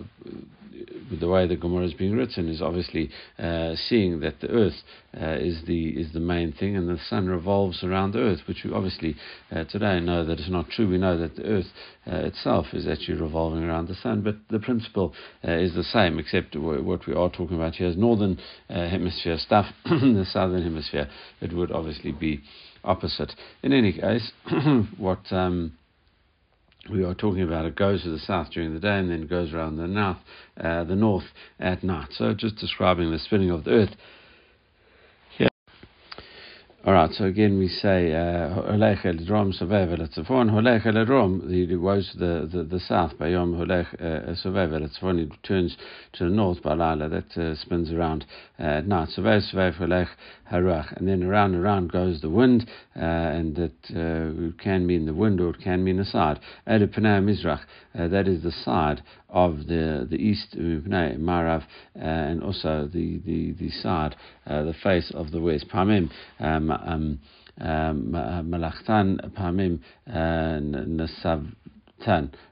the 1.20 1.28
way 1.28 1.46
the 1.46 1.56
Gemara 1.56 1.86
is 1.86 1.94
being 1.94 2.16
written 2.16 2.48
is 2.48 2.62
obviously 2.62 3.10
uh, 3.38 3.74
seeing 3.88 4.20
that 4.20 4.40
the 4.40 4.48
earth 4.48 4.82
uh, 5.20 5.36
is 5.38 5.62
the 5.66 5.88
is 5.90 6.12
the 6.12 6.20
main 6.20 6.52
thing, 6.52 6.76
and 6.76 6.88
the 6.88 6.98
sun 7.08 7.26
revolves 7.26 7.82
around 7.82 8.12
the 8.12 8.18
earth, 8.18 8.40
which 8.46 8.64
we 8.64 8.72
obviously 8.72 9.16
uh, 9.50 9.64
today 9.64 10.00
know 10.00 10.24
that 10.24 10.38
is 10.38 10.50
not 10.50 10.68
true. 10.70 10.88
We 10.88 10.98
know 10.98 11.18
that 11.18 11.36
the 11.36 11.44
earth 11.44 11.66
uh, 12.06 12.16
itself 12.16 12.66
is 12.72 12.86
actually 12.86 13.20
revolving 13.20 13.64
around 13.64 13.88
the 13.88 13.94
sun, 13.94 14.22
but 14.22 14.36
the 14.50 14.58
principle 14.58 15.14
uh, 15.46 15.52
is 15.52 15.74
the 15.74 15.84
same, 15.84 16.18
except 16.18 16.56
what 16.56 17.06
we 17.06 17.14
are 17.14 17.30
talking 17.30 17.56
about 17.56 17.74
here 17.74 17.88
is 17.88 17.96
northern 17.96 18.38
uh, 18.68 18.88
hemisphere 18.88 19.38
stuff. 19.38 19.66
the 19.84 20.26
southern 20.30 20.62
hemisphere, 20.62 21.08
it 21.40 21.52
would 21.52 21.72
obviously 21.72 22.12
be 22.12 22.40
opposite. 22.84 23.32
In 23.62 23.72
any 23.72 23.92
case, 23.92 24.32
what 24.98 25.20
um, 25.30 25.77
we 26.90 27.04
are 27.04 27.14
talking 27.14 27.42
about 27.42 27.66
it 27.66 27.76
goes 27.76 28.02
to 28.02 28.10
the 28.10 28.18
south 28.18 28.50
during 28.50 28.74
the 28.74 28.80
day 28.80 28.98
and 28.98 29.10
then 29.10 29.26
goes 29.26 29.52
around 29.52 29.76
the 29.76 29.86
north, 29.86 30.18
uh, 30.60 30.84
the 30.84 30.96
north 30.96 31.24
at 31.60 31.82
night. 31.82 32.08
So 32.12 32.34
just 32.34 32.56
describing 32.56 33.10
the 33.10 33.18
spinning 33.18 33.50
of 33.50 33.64
the 33.64 33.70
earth 33.70 33.96
all 36.88 36.94
right, 36.94 37.12
so 37.12 37.26
again 37.26 37.58
we 37.58 37.68
say 37.68 38.12
Holech 38.12 39.04
el 39.04 39.22
Drom 39.26 39.52
Sovev 39.52 39.92
el 40.00 40.08
Tzafon. 40.08 40.50
Holech 40.50 40.86
el 40.86 41.04
Drom, 41.04 41.46
he 41.50 41.66
goes 41.66 42.10
to 42.12 42.18
the, 42.18 42.48
the, 42.50 42.64
the 42.64 42.80
south. 42.80 43.12
Bayom 43.18 43.52
Holech 43.52 43.92
uh, 44.00 44.32
Sovev 44.42 44.72
el 44.72 44.88
Tzafon, 44.88 45.18
he 45.18 45.24
returns 45.24 45.76
to 46.14 46.24
the 46.24 46.30
north. 46.30 46.62
by 46.62 46.74
Balala, 46.74 47.10
that 47.10 47.38
uh, 47.38 47.54
spins 47.56 47.92
around 47.92 48.24
uh, 48.58 48.78
at 48.78 48.86
night. 48.86 49.10
Sovev 49.14 49.52
Sovev 49.52 49.76
Holech 49.78 50.08
Harach. 50.50 50.96
And 50.96 51.06
then 51.06 51.24
around 51.24 51.54
and 51.54 51.62
around 51.62 51.92
goes 51.92 52.22
the 52.22 52.30
wind, 52.30 52.66
uh, 52.96 53.00
and 53.00 53.54
that 53.56 53.90
uh, 53.90 54.56
can 54.62 54.86
mean 54.86 55.04
the 55.04 55.12
wind 55.12 55.42
or 55.42 55.50
it 55.50 55.60
can 55.62 55.84
mean 55.84 55.98
the 55.98 56.06
side. 56.06 56.40
Elu 56.66 56.86
Pnei 56.86 57.22
Mizrach, 57.22 57.60
uh, 57.98 58.08
that 58.08 58.26
is 58.26 58.42
the 58.42 58.52
side 58.64 59.02
of 59.28 59.66
the 59.66 60.06
the 60.10 60.16
east 60.16 60.56
Marav, 60.56 61.62
uh, 61.62 61.98
and 61.98 62.42
also 62.42 62.88
the 62.92 63.18
the 63.18 63.52
the 63.52 63.70
side, 63.70 64.16
uh, 64.46 64.62
the 64.62 64.74
face 64.82 65.10
of 65.14 65.30
the 65.30 65.40
west. 65.40 65.68
Pamim. 65.68 66.10
Um, 66.38 66.70
um, 66.70 67.20
um, 67.60 68.12
Malachtan 68.12 69.32
Pamim 69.32 69.80
Nasavtan 70.06 71.52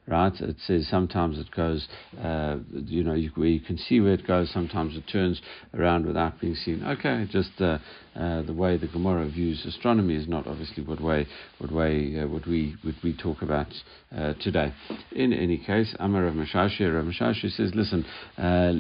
right? 0.06 0.32
It 0.40 0.56
says 0.66 0.86
sometimes 0.88 1.38
it 1.38 1.50
goes, 1.50 1.86
uh, 2.22 2.58
you 2.70 3.04
know, 3.04 3.14
you, 3.14 3.30
where 3.34 3.48
you 3.48 3.60
can 3.60 3.78
see 3.78 4.00
where 4.00 4.14
it 4.14 4.26
goes, 4.26 4.50
sometimes 4.52 4.96
it 4.96 5.04
turns 5.10 5.40
around 5.74 6.06
without 6.06 6.40
being 6.40 6.54
seen. 6.54 6.84
Okay, 6.84 7.26
just 7.30 7.60
uh, 7.60 7.78
uh, 8.16 8.42
the 8.42 8.52
way 8.52 8.76
the 8.76 8.88
Gemara 8.88 9.28
views 9.28 9.64
astronomy 9.66 10.16
is 10.16 10.28
not 10.28 10.46
obviously 10.46 10.82
what 10.84 11.00
way 11.00 11.26
what 11.58 11.72
way 11.72 12.20
uh, 12.20 12.26
what 12.26 12.46
we 12.46 12.74
what 12.82 12.94
we 13.02 13.16
talk 13.16 13.42
about 13.42 13.68
uh, 14.16 14.32
today. 14.40 14.72
In 15.12 15.32
any 15.32 15.58
case, 15.58 15.94
Amar 15.98 16.24
Rav 16.24 16.34
Mashashi, 16.34 16.92
Rav 16.92 17.04
Mashashi 17.04 17.50
says, 17.50 17.72
listen, 17.74 18.04
uh, 18.38 18.72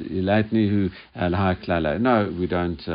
no, 1.98 2.36
we 2.38 2.46
don't. 2.46 2.88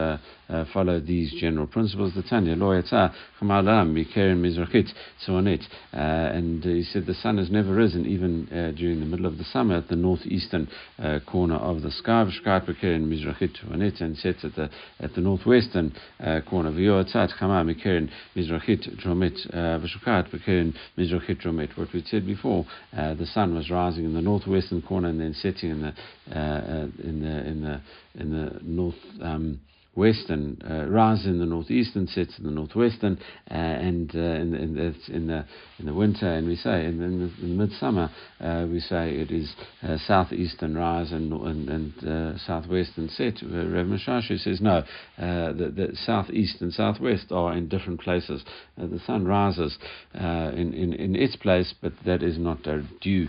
Uh, 0.51 0.65
follow 0.74 1.00
these 1.00 1.33
general 1.39 1.65
principles. 1.65 2.13
The 2.13 2.24
Tanya, 2.24 2.57
lo 2.57 2.71
yatsa 2.71 3.13
chamalam 3.39 3.93
mikeren 3.93 4.41
mizrachit 4.41 4.89
tzuanit, 5.25 5.63
and 5.93 6.62
he 6.62 6.83
said 6.83 7.05
the 7.05 7.13
sun 7.13 7.38
has 7.38 7.50
never 7.50 7.74
risen 7.74 8.05
even 8.05 8.50
uh, 8.50 8.71
during 8.77 9.00
the 9.00 9.05
middle 9.05 9.25
of 9.25 9.38
the 9.38 9.45
summer 9.45 9.77
at 9.77 9.88
the 9.88 9.95
northeastern 9.95 10.67
uh, 11.00 11.19
corner 11.25 11.55
of 11.55 11.81
the 11.81 11.91
sky. 11.91 12.24
in 12.24 13.10
Mizrachit 13.10 14.01
and 14.01 14.17
sets 14.17 14.43
at 14.43 14.55
the 14.55 14.69
at 15.00 15.13
the 15.13 15.21
northwestern 15.21 15.93
uh, 16.19 16.31
corner. 16.50 16.72
V'yotzat 16.72 17.32
chama 17.38 17.64
mikeren 17.64 18.10
Mizrachit 18.36 18.88
dromit 18.98 19.38
v'shukat 19.52 20.30
b'keren 20.32 20.74
Mizrachit 20.98 21.42
dromit. 21.42 21.78
What 21.78 21.94
we 21.94 22.02
said 22.06 22.26
before, 22.26 22.66
uh, 22.96 23.14
the 23.16 23.26
sun 23.26 23.56
was 23.56 23.70
rising 23.70 24.06
in 24.06 24.14
the 24.14 24.22
northwestern 24.22 24.82
corner 24.82 25.10
and 25.10 25.20
then 25.20 25.34
setting 25.34 25.72
in 25.72 25.82
the 25.82 25.94
uh, 26.34 26.40
uh, 26.40 26.88
in 27.04 27.22
the 27.22 27.48
in 27.48 27.62
the 27.62 27.82
in 28.16 28.32
the 28.32 28.60
north. 28.64 28.96
Um, 29.22 29.60
western 29.95 30.57
uh, 30.69 30.86
rise 30.89 31.25
in 31.25 31.39
the 31.39 31.45
northeastern 31.45 32.07
sets 32.07 32.38
in 32.39 32.45
the 32.45 32.51
northwestern 32.51 33.19
uh, 33.50 33.53
and 33.53 34.15
uh, 34.15 34.19
in, 34.19 34.51
the, 34.51 35.13
in, 35.13 35.27
the 35.27 35.45
in 35.79 35.86
the 35.86 35.93
winter. 35.93 36.27
And 36.27 36.48
we 36.48 36.55
say 36.55 36.86
in, 36.86 36.98
the, 36.98 37.45
in 37.45 37.57
midsummer 37.57 38.10
uh, 38.39 38.67
we 38.69 38.79
say 38.79 39.15
it 39.15 39.31
is 39.31 39.53
uh, 39.83 39.98
southeastern 40.07 40.75
rise 40.75 41.12
and 41.12 41.33
and, 41.33 41.69
and 41.69 42.07
uh, 42.07 42.38
southwestern 42.39 43.10
set. 43.10 43.41
Rev 43.43 43.86
Mashashi 43.86 44.39
says 44.39 44.62
no 44.62 44.83
the, 45.17 45.71
the 45.75 45.95
southeast 46.05 46.62
and 46.62 46.74
southwest 46.74 47.31
are 47.31 47.53
in 47.53 47.67
different 47.67 48.00
places. 48.00 48.43
The 48.77 49.01
sun 49.05 49.25
rises 49.25 49.77
in, 50.13 50.74
in, 50.74 50.93
in 50.93 51.15
its 51.15 51.36
place 51.36 51.74
but 51.81 51.93
that 52.05 52.24
is 52.24 52.38
not 52.38 52.65
due 53.01 53.27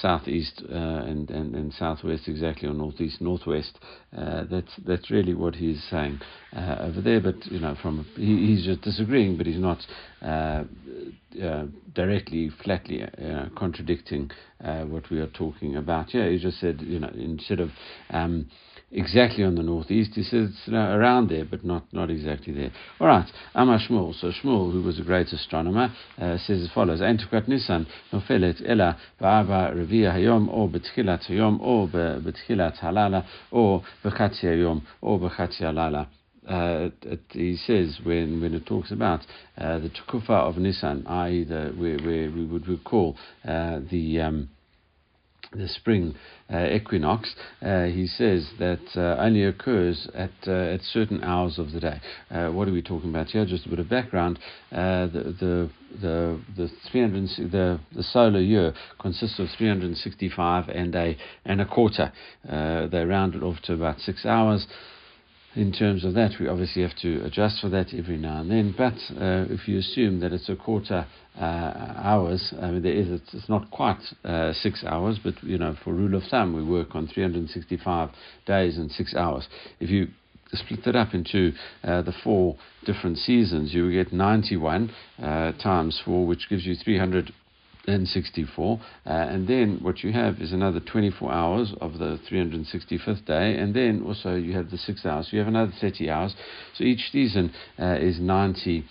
southeast 0.00 0.62
and, 0.70 1.28
and, 1.30 1.54
and 1.54 1.72
southwest 1.74 2.26
exactly 2.26 2.68
or 2.68 2.74
northeast 2.74 3.20
northwest. 3.20 3.78
That's 4.12 4.72
that's 4.86 5.10
really 5.10 5.34
what 5.34 5.56
he's 5.56 5.89
saying 5.90 6.20
uh, 6.56 6.76
over 6.80 7.00
there, 7.00 7.20
but 7.20 7.44
you 7.46 7.60
know, 7.60 7.76
from 7.82 8.06
he, 8.16 8.46
he's 8.54 8.64
just 8.64 8.82
disagreeing, 8.82 9.36
but 9.36 9.46
he's 9.46 9.58
not 9.58 9.78
uh, 10.22 10.64
uh, 11.42 11.66
directly, 11.94 12.50
flatly 12.62 13.02
uh, 13.02 13.46
contradicting 13.56 14.30
uh, 14.64 14.84
what 14.84 15.08
we 15.10 15.18
are 15.18 15.28
talking 15.28 15.76
about. 15.76 16.14
Yeah, 16.14 16.28
He 16.28 16.38
just 16.38 16.60
said, 16.60 16.80
you 16.80 16.98
know, 16.98 17.10
instead 17.14 17.60
of 17.60 17.70
um, 18.10 18.48
exactly 18.92 19.44
on 19.44 19.54
the 19.54 19.62
northeast. 19.62 20.12
He 20.14 20.22
says 20.22 20.50
it's 20.50 20.68
around 20.68 21.30
there, 21.30 21.44
but 21.44 21.64
not, 21.64 21.84
not 21.92 22.10
exactly 22.10 22.52
there. 22.52 22.72
All 23.00 23.06
right, 23.06 23.26
Amar 23.54 23.78
Shmuel. 23.78 24.18
So 24.20 24.28
Shmuel, 24.28 24.72
who 24.72 24.82
was 24.82 24.98
a 24.98 25.02
great 25.02 25.28
astronomer, 25.32 25.92
uh, 26.18 26.38
says 26.38 26.62
as 26.62 26.70
follows: 26.74 27.00
Antikat 27.00 27.48
Nisan 27.48 27.86
nofelet 28.12 28.62
ela 28.66 28.96
ba'ava 29.20 29.74
revia 29.74 30.14
hayom 30.14 30.48
or 30.48 30.68
betchilat 30.68 31.28
hayom 31.28 31.60
or 31.60 31.88
betchilat 31.88 32.78
halala 32.80 33.24
or 33.50 33.82
bechatzi 34.04 34.44
hayom 34.44 34.82
or 35.00 35.18
bechatzi 35.18 35.62
halala. 35.62 36.06
Uh, 36.48 36.88
it, 37.02 37.20
he 37.28 37.54
says 37.54 38.00
when, 38.02 38.40
when 38.40 38.54
it 38.54 38.66
talks 38.66 38.90
about 38.90 39.20
uh, 39.58 39.78
the 39.78 39.90
tukufa 39.90 40.30
of 40.30 40.56
Nisan, 40.56 41.06
i.e., 41.06 41.44
the, 41.44 41.72
where, 41.76 41.98
where 41.98 42.30
we 42.30 42.44
would 42.44 42.66
recall 42.66 43.14
uh, 43.46 43.78
the 43.90 44.20
um, 44.20 44.48
the 45.52 45.68
spring 45.68 46.14
uh, 46.52 46.66
equinox, 46.70 47.34
uh, 47.62 47.84
he 47.84 48.06
says 48.06 48.50
that 48.58 48.80
uh, 48.96 49.20
only 49.20 49.44
occurs 49.44 50.08
at 50.14 50.30
uh, 50.46 50.52
at 50.52 50.80
certain 50.82 51.22
hours 51.24 51.58
of 51.58 51.72
the 51.72 51.80
day. 51.80 52.00
Uh, 52.30 52.50
what 52.50 52.68
are 52.68 52.72
we 52.72 52.82
talking 52.82 53.10
about 53.10 53.28
here? 53.28 53.44
Just 53.44 53.66
a 53.66 53.68
bit 53.68 53.78
of 53.78 53.88
background. 53.88 54.38
Uh, 54.70 55.06
the 55.06 55.34
the 55.40 55.70
the 56.00 56.40
the 56.56 56.70
300 56.90 57.50
the 57.50 57.80
the 57.94 58.02
solar 58.02 58.40
year 58.40 58.72
consists 59.00 59.38
of 59.38 59.48
365 59.58 60.68
and 60.68 60.94
a 60.94 61.16
and 61.44 61.60
a 61.60 61.66
quarter. 61.66 62.12
they 62.44 63.04
round 63.04 63.34
it 63.34 63.42
off 63.42 63.60
to 63.62 63.74
about 63.74 63.98
six 64.00 64.24
hours 64.24 64.66
in 65.56 65.72
terms 65.72 66.04
of 66.04 66.14
that, 66.14 66.32
we 66.38 66.46
obviously 66.46 66.82
have 66.82 66.96
to 67.02 67.24
adjust 67.24 67.60
for 67.60 67.68
that 67.70 67.92
every 67.92 68.16
now 68.16 68.40
and 68.40 68.50
then. 68.50 68.74
But 68.76 68.94
uh, 69.20 69.46
if 69.50 69.66
you 69.66 69.78
assume 69.78 70.20
that 70.20 70.32
it's 70.32 70.48
a 70.48 70.54
quarter 70.54 71.06
uh, 71.36 71.42
hours, 71.42 72.54
I 72.60 72.70
mean, 72.70 72.82
there 72.82 72.92
is 72.92 73.08
it's, 73.10 73.34
it's 73.34 73.48
not 73.48 73.70
quite 73.70 74.00
uh, 74.24 74.52
six 74.52 74.84
hours, 74.84 75.18
but 75.22 75.42
you 75.42 75.58
know, 75.58 75.76
for 75.82 75.92
rule 75.92 76.14
of 76.14 76.22
thumb, 76.30 76.54
we 76.54 76.62
work 76.62 76.94
on 76.94 77.08
365 77.08 78.10
days 78.46 78.78
and 78.78 78.92
six 78.92 79.14
hours. 79.14 79.48
If 79.80 79.90
you 79.90 80.08
split 80.52 80.84
that 80.84 80.96
up 80.96 81.14
into 81.14 81.52
uh, 81.82 82.02
the 82.02 82.14
four 82.24 82.56
different 82.84 83.18
seasons, 83.18 83.74
you 83.74 83.84
will 83.84 83.92
get 83.92 84.12
91 84.12 84.90
uh, 85.20 85.52
times 85.52 86.00
four, 86.04 86.26
which 86.26 86.48
gives 86.48 86.64
you 86.64 86.76
300 86.76 87.32
and 87.86 88.06
64. 88.06 88.80
Uh, 89.06 89.08
and 89.10 89.48
then 89.48 89.78
what 89.82 90.02
you 90.02 90.12
have 90.12 90.40
is 90.40 90.52
another 90.52 90.80
24 90.80 91.32
hours 91.32 91.74
of 91.80 91.98
the 91.98 92.18
365th 92.30 93.24
day, 93.26 93.56
and 93.56 93.74
then 93.74 94.02
also 94.06 94.34
you 94.34 94.54
have 94.54 94.70
the 94.70 94.78
six 94.78 95.04
hours. 95.06 95.26
So 95.26 95.36
you 95.36 95.38
have 95.38 95.48
another 95.48 95.72
30 95.80 96.10
hours. 96.10 96.34
So 96.74 96.84
each 96.84 97.10
season 97.10 97.52
uh, 97.78 97.96
is 98.00 98.20
90 98.20 98.84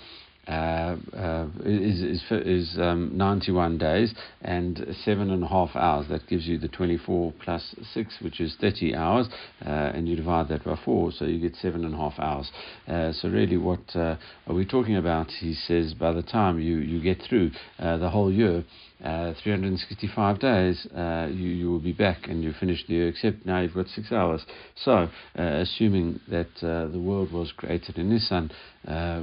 uh, 0.49 0.97
uh, 1.15 1.47
is 1.63 2.01
is, 2.01 2.23
is 2.31 2.77
um, 2.79 3.11
91 3.15 3.77
days 3.77 4.13
and 4.41 4.95
seven 5.05 5.29
and 5.29 5.43
a 5.43 5.47
half 5.47 5.75
hours. 5.75 6.07
That 6.09 6.27
gives 6.27 6.47
you 6.47 6.57
the 6.57 6.67
24 6.67 7.33
plus 7.43 7.75
six, 7.93 8.15
which 8.21 8.41
is 8.41 8.55
30 8.59 8.95
hours, 8.95 9.27
uh, 9.63 9.69
and 9.69 10.09
you 10.09 10.15
divide 10.15 10.47
that 10.49 10.65
by 10.65 10.75
four, 10.83 11.11
so 11.11 11.25
you 11.25 11.39
get 11.39 11.55
seven 11.57 11.85
and 11.85 11.93
a 11.93 11.97
half 11.97 12.17
hours. 12.17 12.51
Uh, 12.87 13.11
so 13.13 13.29
really, 13.29 13.57
what 13.57 13.95
are 13.95 14.17
we 14.47 14.65
talking 14.65 14.95
about? 14.97 15.29
He 15.29 15.53
says 15.53 15.93
by 15.93 16.13
the 16.13 16.23
time 16.23 16.59
you 16.59 16.77
you 16.77 17.01
get 17.01 17.21
through 17.21 17.51
the 17.77 18.09
whole 18.09 18.31
year. 18.31 18.63
Uh, 19.03 19.33
365 19.43 20.39
days, 20.39 20.87
uh, 20.95 21.27
you, 21.31 21.47
you 21.49 21.71
will 21.71 21.79
be 21.79 21.93
back 21.93 22.27
and 22.27 22.43
you 22.43 22.53
finish 22.59 22.85
the 22.87 22.93
year, 22.93 23.07
except 23.07 23.45
now 23.45 23.61
you've 23.61 23.73
got 23.73 23.87
six 23.87 24.11
hours. 24.11 24.45
So, 24.83 24.91
uh, 24.91 25.07
assuming 25.37 26.19
that 26.29 26.47
the 26.59 26.99
world 26.99 27.31
was 27.31 27.51
created 27.55 27.97
in 27.97 28.09
Nisan, 28.09 28.51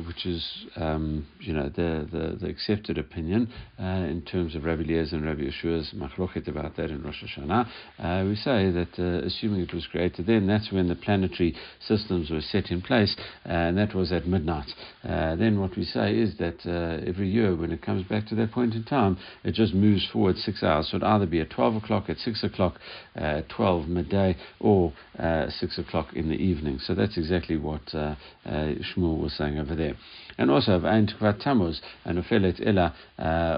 which 0.07 0.27
is 0.27 0.67
um, 0.77 1.27
you 1.41 1.53
know, 1.53 1.69
the, 1.69 2.09
the, 2.11 2.37
the 2.41 2.49
accepted 2.49 2.99
opinion 2.99 3.49
uh, 3.79 4.07
in 4.09 4.23
terms 4.23 4.55
of 4.55 4.65
Rabbi 4.65 4.83
and 4.83 5.25
Rabbi 5.25 5.43
Yeshua's 5.43 5.93
machlochet 5.95 6.49
about 6.49 6.77
that 6.77 6.91
in 6.91 7.03
Rosh 7.03 7.23
Hashanah. 7.23 7.67
Uh, 7.99 8.25
we 8.27 8.37
say 8.37 8.71
that 8.71 8.99
uh, 8.99 9.27
assuming 9.27 9.61
it 9.61 9.73
was 9.73 9.87
created 9.87 10.27
then, 10.27 10.47
that's 10.47 10.73
when 10.73 10.89
the 10.89 10.95
planetary 10.95 11.55
systems 11.81 12.31
were 12.31 12.41
set 12.41 12.71
in 12.71 12.83
place, 12.83 13.15
uh, 13.47 13.53
and 13.53 13.79
that 13.79 13.95
was 13.95 14.13
at 14.13 14.27
midnight. 14.27 14.69
Uh, 15.05 15.37
then 15.37 15.61
what 15.61 15.77
we 15.77 15.85
say 15.85 16.17
is 16.17 16.37
that 16.39 16.59
uh, 16.67 17.07
every 17.07 17.29
year 17.29 17.55
when 17.55 17.71
it 17.71 17.83
comes 17.83 18.07
back 18.09 18.27
to 18.27 18.35
that 18.35 18.53
point 18.53 18.75
in 18.75 18.85
time, 18.85 19.17
it 19.45 19.55
just 19.55 19.66
moves 19.73 20.07
forward 20.13 20.37
six 20.37 20.63
hours. 20.63 20.89
So 20.91 20.97
it'd 20.97 21.07
either 21.07 21.27
be 21.27 21.41
at 21.41 21.51
12 21.51 21.77
o'clock, 21.77 22.09
at 22.09 22.19
6 22.19 22.45
o'clock, 22.45 22.79
uh, 23.21 23.43
12 23.49 23.89
midday, 23.89 24.37
or 24.61 24.93
uh, 25.19 25.49
6 25.51 25.79
o'clock 25.79 26.13
in 26.15 26.29
the 26.29 26.37
evening. 26.37 26.79
So 26.79 26.95
that's 26.95 27.17
exactly 27.17 27.57
what 27.57 27.83
uh, 27.95 28.15
uh, 28.45 28.75
Shmuel 28.95 29.21
was 29.21 29.33
saying 29.35 29.59
over 29.59 29.75
there. 29.75 29.95
And 30.39 30.51
also, 30.51 30.85
Ein 30.85 31.07
Tukvat 31.07 31.43
Tammuz, 31.43 31.81
Anofelet 32.05 32.61
Ela, 32.67 32.95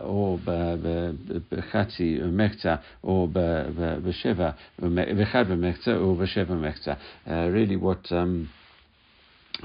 or 0.05 0.39
Bechatzi 0.39 2.21
Mechta, 2.21 2.81
or 3.03 3.29
Besheva, 3.29 4.55
Mechta, 4.81 5.89
or 5.89 6.17
Besheva 6.17 6.51
Mechta. 6.51 6.97
Really, 7.27 7.77
what. 7.77 8.11
Um, 8.13 8.49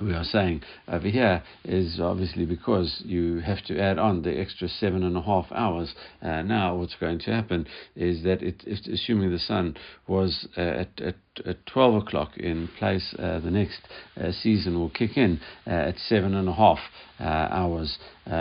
we 0.02 0.14
are 0.14 0.24
saying 0.24 0.62
over 0.88 1.08
here 1.08 1.44
is 1.64 2.00
obviously 2.00 2.46
because 2.46 3.02
you 3.06 3.40
have 3.40 3.64
to 3.66 3.80
add 3.80 4.00
on 4.00 4.24
the 4.24 4.40
extra 4.40 4.68
seven 4.68 5.04
and 5.04 5.16
a 5.16 5.22
half 5.22 5.46
hours. 5.52 5.94
Uh, 6.22 6.42
now, 6.42 6.76
what's 6.76 6.96
going 6.96 7.20
to 7.20 7.32
happen 7.32 7.68
is 7.96 8.24
that 8.24 8.42
it, 8.42 8.64
assuming 8.88 9.32
the 9.32 9.40
sun 9.40 9.76
was 10.08 10.48
uh, 10.58 10.62
at, 10.62 11.02
at, 11.02 11.16
at 11.46 11.66
12 11.68 12.04
o'clock 12.04 12.38
in 12.38 12.68
place, 12.80 13.14
uh, 13.20 13.40
the 13.40 13.52
next 13.52 13.80
uh, 14.20 14.32
season 14.32 14.80
will 14.80 14.90
kick 14.90 15.18
in 15.18 15.40
uh, 15.68 15.70
at 15.70 15.98
seven 15.98 16.34
and 16.34 16.50
a 16.50 16.54
half 16.54 16.80
uh, 17.20 17.24
hours 17.24 17.98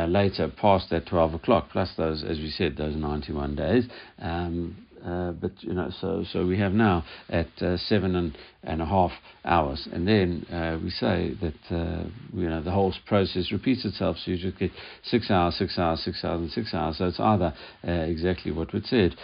later, 0.08 0.50
past 0.60 0.88
that 0.90 1.06
12 1.06 1.34
o'clock, 1.34 1.68
plus 1.70 1.90
those, 1.96 2.24
as 2.24 2.38
we 2.38 2.50
said, 2.50 2.76
those 2.76 2.96
91 2.96 3.54
days. 3.54 3.84
Um, 4.18 4.86
uh, 5.04 5.32
but 5.32 5.50
you 5.62 5.72
know, 5.72 5.90
so 6.00 6.24
so 6.32 6.46
we 6.46 6.58
have 6.58 6.72
now 6.72 7.04
at 7.28 7.48
uh, 7.60 7.76
seven 7.76 8.14
and, 8.14 8.38
and 8.62 8.80
a 8.80 8.86
half 8.86 9.10
hours, 9.44 9.88
and 9.92 10.06
then 10.06 10.46
uh, 10.52 10.78
we 10.82 10.90
say 10.90 11.34
that 11.40 11.74
uh, 11.74 12.04
you 12.32 12.48
know 12.48 12.62
the 12.62 12.70
whole 12.70 12.94
process 13.06 13.50
repeats 13.50 13.84
itself. 13.84 14.16
So 14.24 14.30
you 14.30 14.38
just 14.38 14.58
get 14.58 14.70
six 15.04 15.30
hours, 15.30 15.56
six 15.56 15.76
hours, 15.76 16.02
six 16.04 16.24
hours, 16.24 16.40
and 16.40 16.50
six 16.50 16.72
hours. 16.72 16.98
So 16.98 17.06
it's 17.06 17.18
either 17.18 17.52
uh, 17.86 17.90
exactly 17.90 18.52
what 18.52 18.72
we 18.72 18.80
said, 18.82 19.16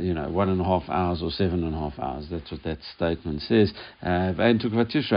you 0.00 0.14
know, 0.14 0.28
one 0.30 0.48
and 0.48 0.60
a 0.60 0.64
half 0.64 0.88
hours 0.88 1.22
or 1.22 1.30
seven 1.30 1.64
and 1.64 1.74
a 1.74 1.78
half 1.78 1.98
hours. 1.98 2.26
That's 2.30 2.50
what 2.52 2.62
that 2.62 2.78
statement 2.94 3.42
says. 3.42 3.72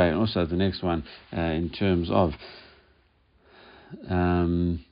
and 0.10 0.18
also 0.20 0.46
the 0.46 0.56
next 0.56 0.82
one 0.82 1.04
in 1.32 1.70
terms 1.70 2.10
of. 2.12 2.32
Um, 4.10 4.84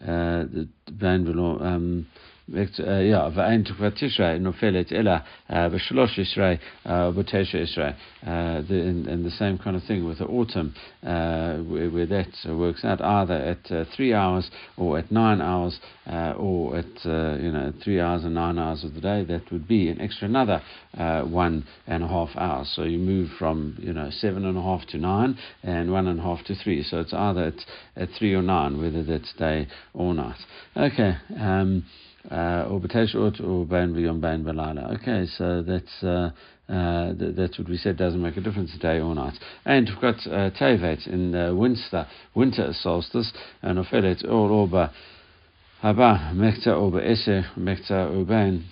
the 0.00 0.68
um, 1.60 2.06
yeah, 2.49 3.29
ואין 3.33 3.63
תקופת 3.63 3.93
תשרי 3.95 4.39
נופלת 4.39 4.93
אלא 4.93 5.11
בשלוש 5.49 6.19
עשרה 6.19 6.53
ובתשע 6.85 7.57
עשרה. 7.57 7.91
And 8.23 9.25
the 9.25 9.31
same 9.31 9.57
kind 9.57 9.75
of 9.75 9.83
thing 9.83 10.05
with 10.05 10.19
the 10.19 10.25
autumn, 10.25 10.73
uh, 11.03 11.57
where, 11.57 11.89
where, 11.89 12.05
that 12.05 12.33
works 12.47 12.83
out 12.83 13.01
either 13.01 13.33
at 13.33 13.71
uh, 13.71 13.85
three 13.95 14.13
hours 14.13 14.49
or 14.77 14.97
at 14.97 15.11
nine 15.11 15.41
hours 15.41 15.79
uh, 16.07 16.33
or 16.37 16.77
at 16.77 17.05
you 17.05 17.51
know 17.51 17.73
three 17.83 17.99
hours 17.99 18.23
and 18.23 18.35
nine 18.35 18.57
hours 18.59 18.83
of 18.83 18.93
the 18.93 19.01
day. 19.01 19.23
That 19.23 19.51
would 19.51 19.67
be 19.67 19.89
an 19.89 19.99
extra 20.01 20.27
another 20.27 20.61
one 21.25 21.65
and 21.87 22.03
a 22.03 22.07
half 22.07 22.29
hours. 22.35 22.71
So 22.75 22.83
you 22.83 22.99
move 22.99 23.29
from 23.39 23.77
you 23.79 23.93
know 23.93 24.09
seven 24.11 24.45
and 24.45 24.57
a 24.57 24.61
half 24.61 24.85
to 24.87 24.97
nine 24.97 25.37
and 25.63 25.91
one 25.91 26.07
and 26.07 26.19
a 26.19 26.23
half 26.23 26.43
to 26.45 26.55
three. 26.55 26.83
So 26.83 26.99
it's 26.99 27.13
either 27.13 27.45
at, 27.45 27.65
at 27.95 28.09
three 28.17 28.33
or 28.33 28.43
nine, 28.43 28.79
whether 28.81 29.03
that's 29.03 29.33
day 29.33 29.67
or 29.93 30.13
night. 30.13 30.39
Okay. 30.75 31.13
Um, 31.39 31.85
uh, 32.30 32.66
Okay, 35.00 35.26
so 35.26 35.62
that's 35.62 36.02
uh, 36.02 36.30
uh, 36.68 37.14
th- 37.14 37.34
that's 37.34 37.58
what 37.58 37.68
we 37.68 37.76
said. 37.76 37.96
Doesn't 37.96 38.20
make 38.20 38.36
a 38.36 38.40
difference 38.40 38.72
day 38.78 39.00
or 39.00 39.14
night. 39.14 39.38
And 39.64 39.88
we've 39.88 40.00
got 40.00 40.26
uh, 40.26 40.50
Tevet 40.50 41.06
in 41.06 41.32
the 41.32 41.54
winter 41.56 42.06
winter 42.34 42.72
solstice. 42.72 43.32
And 43.62 43.78
Ofelet 43.78 44.28
all 44.28 44.60
over 44.60 44.90
Haba 45.82 46.34
mekta 46.34 46.74
oba 46.76 47.00
ese 47.02 47.42
mekta 47.56 48.10
ubain 48.12 48.64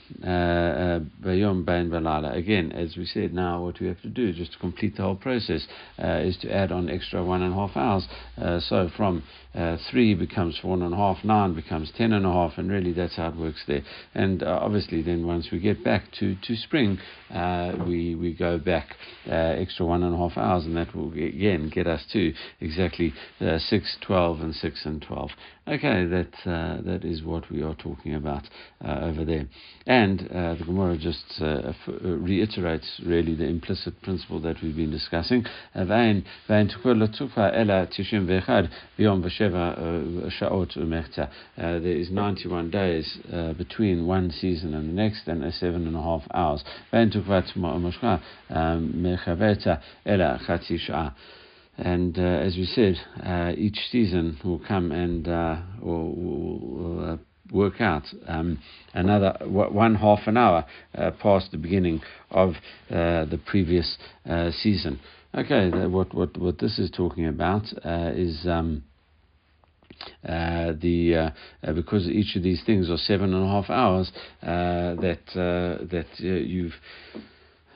bayom 1.25 1.65
bain 1.65 1.89
balala. 1.89 2.37
Again, 2.37 2.71
as 2.73 2.99
we 2.99 3.07
said, 3.07 3.33
now 3.33 3.63
what 3.63 3.81
we 3.81 3.87
have 3.87 4.03
to 4.03 4.11
do 4.11 4.31
just 4.31 4.53
to 4.53 4.59
complete 4.59 4.95
the 4.97 5.03
whole 5.03 5.17
process 5.17 5.67
uh, 5.99 6.21
is 6.23 6.37
to 6.43 6.55
add 6.55 6.71
on 6.71 6.91
extra 6.91 7.25
one 7.25 7.41
and 7.41 7.55
a 7.55 7.57
half 7.57 7.75
hours. 7.79 8.07
Uh, 8.37 8.61
so 8.61 8.91
from 8.95 9.23
uh, 9.55 9.79
three 9.91 10.13
becomes 10.13 10.59
four 10.61 10.75
and 10.75 10.93
a 10.93 10.97
half, 10.97 11.25
nine 11.25 11.55
becomes 11.55 11.91
ten 11.97 12.13
and 12.13 12.27
a 12.27 12.31
half, 12.31 12.59
and 12.59 12.71
really 12.71 12.93
that's 12.93 13.17
how 13.17 13.29
it 13.29 13.37
works 13.37 13.65
there. 13.67 13.81
And 14.15 14.43
obviously, 14.43 15.01
then 15.01 15.27
once 15.27 15.49
we 15.51 15.61
get 15.61 15.83
back 15.83 16.13
to 16.21 16.35
to 16.35 16.57
spring, 16.57 16.99
we 17.87 18.17
we 18.17 18.35
go 18.35 18.59
back 18.59 18.97
extra 19.27 19.87
one 19.87 20.03
and 20.03 20.15
a 20.15 20.19
half 20.19 20.37
hours, 20.37 20.67
and 20.67 20.77
that 20.77 20.95
will 20.95 21.11
again 21.15 21.71
get 21.75 21.87
us 21.87 22.05
to 22.13 22.35
exactly 22.61 23.15
six, 23.57 23.97
twelve, 24.03 24.43
and 24.43 24.55
six 24.55 24.85
and 24.85 25.01
twelve. 25.01 25.31
Okay, 25.69 26.07
that 26.07 26.33
that 26.47 26.85
that 26.87 27.05
is 27.05 27.23
what 27.23 27.51
we 27.51 27.63
are 27.63 27.75
talking 27.75 28.15
about 28.15 28.49
uh, 28.83 29.01
over 29.03 29.23
there. 29.23 29.47
And 29.87 30.23
uh, 30.23 30.55
the 30.55 30.65
Gemara 30.65 30.97
just 30.97 31.27
uh, 31.43 31.45
f- 31.69 31.77
uh, 31.89 32.09
reiterates 32.09 33.01
really 33.05 33.35
the 33.35 33.45
implicit 33.45 34.01
principle 34.01 34.41
that 34.41 34.63
we've 34.63 34.75
been 34.75 34.91
discussing. 34.91 35.45
Uh, 35.75 35.85
there 35.85 36.07
is 41.97 42.11
91 42.11 42.71
days 42.71 43.19
between 43.59 44.07
one 44.07 44.31
season 44.31 44.73
and 44.73 44.89
the 44.89 44.95
next, 44.95 45.29
and 45.29 45.53
seven 45.53 45.87
and 45.87 45.97
a 45.97 46.03
half 46.03 46.23
hours. 46.33 46.65
And 51.79 52.19
uh, 52.19 52.23
as 52.23 52.57
we 52.57 52.67
said, 52.67 52.97
uh, 53.25 53.53
each 53.57 53.79
season 53.93 54.39
will 54.45 54.61
come 54.67 54.91
and 54.91 55.29
uh, 55.29 55.59
will, 55.81 56.15
will 56.15 57.05
uh, 57.05 57.17
work 57.53 57.81
out 57.81 58.03
um, 58.27 58.59
another 58.95 59.37
one 59.47 59.95
half 59.95 60.27
an 60.27 60.37
hour 60.37 60.67
uh, 60.97 61.13
past 61.23 61.53
the 61.53 61.57
beginning 61.57 62.03
of 62.33 62.55
uh, 62.91 63.25
the 63.27 63.41
previous 63.47 63.97
season. 64.61 64.99
Okay, 65.35 65.71
what, 65.87 66.13
what, 66.15 66.37
what 66.37 66.59
this 66.59 66.79
is 66.79 66.91
talking 66.91 67.27
about 67.27 67.65
is. 67.87 68.47
Um, 68.47 68.83
uh, 70.25 70.75
the 70.81 71.33
uh, 71.65 71.73
because 71.73 72.09
each 72.09 72.37
of 72.37 72.43
these 72.45 72.63
things 72.65 72.89
are 72.89 72.97
seven 72.97 73.35
and 73.35 73.43
a 73.43 73.49
half 73.49 73.69
hours 73.69 74.13
that 74.41 75.19
that 75.35 76.07
you've 76.21 76.75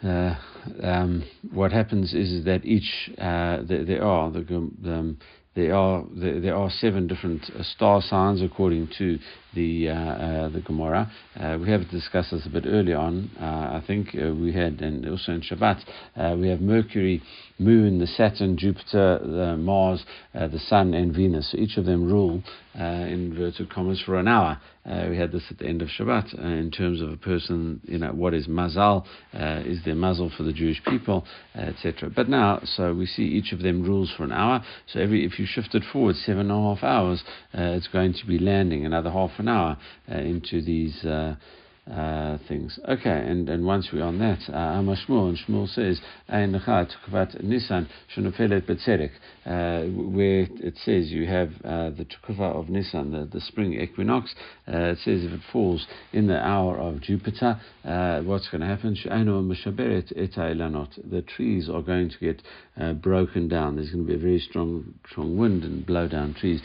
uh, 0.03 0.35
um, 0.83 1.25
what 1.53 1.73
happens 1.73 2.15
is, 2.15 2.45
that 2.45 2.65
each 2.65 3.11
uh, 3.19 3.63
there, 3.63 3.85
there, 3.85 4.05
are 4.05 4.31
the, 4.31 4.41
um, 4.49 5.19
there 5.55 5.75
are 5.75 6.05
there, 6.15 6.41
there, 6.41 6.57
are 6.57 6.71
seven 6.71 7.07
different 7.07 7.43
uh, 7.59 7.63
star 7.63 8.01
signs 8.01 8.43
according 8.43 8.89
to 8.99 9.19
the 9.55 9.89
uh, 9.89 9.95
uh, 9.95 10.49
the 10.49 10.61
Gemara. 10.61 11.11
Uh, 11.39 11.59
we 11.61 11.71
have 11.71 11.89
discussed 11.91 12.31
this 12.31 12.47
a 12.47 12.49
bit 12.49 12.65
earlier 12.67 12.97
on. 12.97 13.31
I 13.39 13.83
think 13.87 14.13
we 14.15 14.53
had, 14.53 14.81
and 14.81 15.09
also 15.09 15.33
in 15.33 15.43
Shabbat, 15.43 16.39
we 16.39 16.49
have 16.49 16.61
Mercury, 16.61 17.23
Moon, 17.59 17.99
the 17.99 18.07
Saturn, 18.07 18.57
Jupiter, 18.57 19.19
the 19.23 19.57
Mars, 19.57 20.05
the 20.33 20.61
Sun, 20.67 20.95
and 20.95 21.15
Venus. 21.15 21.51
So 21.53 21.59
each 21.59 21.77
of 21.77 21.85
them 21.85 22.05
rule 22.05 22.43
in 22.75 23.31
inverted 23.33 23.71
commas 23.71 24.01
for 24.05 24.19
an 24.19 24.29
hour. 24.29 24.61
Uh, 24.85 25.07
we 25.09 25.17
had 25.17 25.31
this 25.31 25.45
at 25.49 25.59
the 25.59 25.67
end 25.67 25.81
of 25.81 25.89
Shabbat 25.89 26.37
uh, 26.37 26.43
in 26.43 26.71
terms 26.71 27.01
of 27.01 27.11
a 27.11 27.17
person, 27.17 27.81
you 27.85 27.99
know, 27.99 28.11
what 28.11 28.35
is 28.35 28.49
mazal, 28.49 29.07
uh, 29.33 29.63
is 29.65 29.79
there 29.85 29.95
mazal 29.95 30.37
for 30.37 30.43
the 30.43 30.53
Jewish 30.53 30.83
people, 30.85 31.25
etc. 31.55 32.11
But 32.11 32.29
now, 32.29 32.61
so 32.65 32.93
we 32.93 33.07
see 33.07 33.23
each 33.23 33.53
of 33.53 33.61
them 33.61 33.85
rules 33.85 34.13
for 34.17 34.25
an 34.25 34.33
hour. 34.33 34.65
So 34.89 34.99
every 34.99 35.25
if 35.25 35.39
you 35.39 35.47
shift 35.47 35.77
it 35.77 35.85
forward 35.93 36.17
seven 36.17 36.51
and 36.51 36.53
a 36.53 36.75
half 36.75 36.83
hours, 36.83 37.23
it's 37.53 37.87
going 37.89 38.15
to 38.15 38.27
be 38.27 38.41
landing 38.41 38.85
another 38.85 39.11
half 39.11 39.31
an 39.39 39.42
hour 39.49 39.77
uh, 40.11 40.17
into 40.17 40.63
these 40.63 41.05
uh, 41.91 42.39
things. 42.47 42.79
Okay, 42.89 43.11
and, 43.11 43.49
and 43.49 43.67
once 43.67 43.89
we're 43.93 44.05
on 44.05 44.19
that, 44.21 44.39
uh, 44.49 44.81
Shmuel, 44.83 45.31
and 45.31 45.39
Shmuel 45.39 45.69
says, 45.69 46.01
Ein 46.29 46.53
Tukvat 46.53 47.43
Nisan 47.43 47.89
Shunofelet 48.15 48.67
Betzerek, 48.67 49.11
uh, 49.45 49.83
where 49.91 50.47
it 50.65 50.77
says 50.85 51.11
you 51.11 51.27
have 51.27 51.51
uh, 51.65 51.91
the 51.91 52.07
Tukva 52.07 52.55
of 52.55 52.69
Nisan, 52.69 53.11
the, 53.11 53.25
the 53.25 53.41
spring 53.41 53.75
equinox, 53.75 54.33
uh, 54.69 54.93
it 54.93 54.99
says 54.99 55.25
if 55.25 55.33
it 55.33 55.41
falls 55.53 55.87
in 56.13 56.29
the 56.29 56.39
hour 56.39 56.79
of 56.79 57.01
Jupiter, 57.01 57.61
what's 57.83 58.49
going 58.49 58.61
to 58.61 58.67
happen? 58.67 58.95
The 61.11 61.23
trees 61.23 61.69
are 61.69 61.83
going 61.83 62.11
to 62.11 62.19
get 62.19 62.43
broken 63.03 63.49
down. 63.49 63.75
There's 63.77 63.91
going 63.91 64.07
to 64.07 64.09
be 64.09 64.15
a 64.15 64.19
very 64.19 64.39
strong 64.39 64.95
strong 65.11 65.37
wind 65.37 65.65
and 65.65 65.85
blow 65.85 66.07
down 66.07 66.35
trees. 66.35 66.61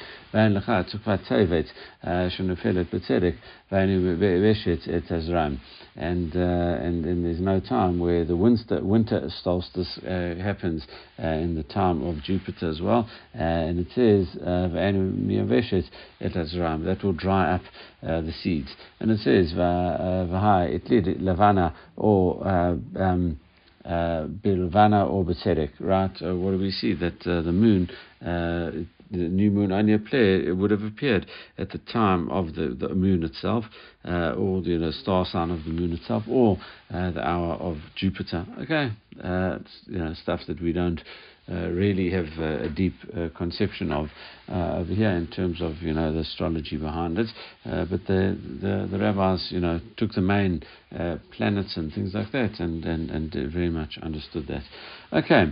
Uh, 5.09 5.13
Tezraim. 5.13 5.59
And, 5.95 6.35
uh, 6.35 6.39
and, 6.39 7.05
and 7.05 7.25
there's 7.25 7.39
no 7.39 7.59
time 7.59 7.99
where 7.99 8.23
the 8.23 8.35
winter, 8.35 8.83
winter 8.83 9.29
solstice 9.43 9.97
uh, 10.03 10.35
happens 10.41 10.85
uh, 11.17 11.27
in 11.27 11.55
the 11.55 11.63
time 11.63 12.03
of 12.03 12.21
Jupiter 12.23 12.69
as 12.69 12.79
well. 12.81 13.09
Uh, 13.33 13.39
and 13.41 13.79
it 13.79 13.87
says, 13.95 14.27
that 16.85 17.03
will 17.03 17.13
dry 17.13 17.55
up 17.55 17.61
uh, 18.03 18.21
the 18.21 18.31
seeds. 18.43 18.69
And 18.99 19.09
it 19.09 19.19
says, 19.19 19.53
Vahai 19.53 20.79
itlid 20.79 21.19
lavana 21.19 21.73
or 21.95 22.47
um, 22.47 23.39
Bilvana 23.87 25.09
or 25.09 25.23
Betzedek, 25.23 25.71
right? 25.79 26.11
Uh, 26.21 26.35
what 26.35 26.51
do 26.51 26.57
we 26.57 26.71
see? 26.71 26.93
That 26.93 27.25
uh, 27.25 27.41
the 27.41 27.51
moon, 27.51 27.89
uh, 28.21 28.71
the 29.11 29.17
new 29.17 29.51
moon 29.51 29.71
appeared, 29.71 30.45
it 30.45 30.53
would 30.53 30.71
have 30.71 30.83
appeared 30.83 31.27
at 31.57 31.69
the 31.71 31.77
time 31.77 32.29
of 32.29 32.55
the, 32.55 32.75
the 32.79 32.93
moon 32.93 33.23
itself, 33.23 33.65
uh, 34.05 34.31
or 34.31 34.61
the 34.61 34.69
you 34.69 34.77
know, 34.79 34.91
star 34.91 35.25
sign 35.25 35.51
of 35.51 35.63
the 35.63 35.71
moon 35.71 35.93
itself, 35.93 36.23
or 36.27 36.57
uh, 36.93 37.11
the 37.11 37.25
hour 37.25 37.53
of 37.55 37.77
Jupiter. 37.95 38.45
Okay, 38.61 38.91
uh, 39.23 39.59
you 39.85 39.97
know, 39.97 40.13
stuff 40.13 40.41
that 40.47 40.61
we 40.61 40.73
don't 40.73 41.01
uh, 41.49 41.69
really 41.69 42.09
have 42.11 42.27
uh, 42.37 42.65
a 42.65 42.69
deep 42.69 42.93
uh, 43.15 43.29
conception 43.37 43.91
of 43.91 44.07
uh, 44.49 44.77
over 44.77 44.93
here 44.93 45.11
in 45.11 45.27
terms 45.27 45.61
of 45.61 45.75
you 45.81 45.93
know 45.93 46.11
the 46.11 46.19
astrology 46.19 46.75
behind 46.75 47.17
it. 47.17 47.27
Uh, 47.65 47.85
but 47.85 48.05
the, 48.05 48.37
the, 48.61 48.87
the 48.91 48.99
rabbis 48.99 49.47
you 49.49 49.59
know 49.59 49.79
took 49.95 50.11
the 50.11 50.21
main 50.21 50.61
uh, 50.97 51.15
planets 51.31 51.77
and 51.77 51.93
things 51.93 52.13
like 52.13 52.31
that 52.31 52.59
and 52.59 52.83
and 52.83 53.09
and 53.09 53.53
very 53.53 53.69
much 53.69 53.97
understood 54.01 54.45
that. 54.47 54.63
Okay. 55.13 55.45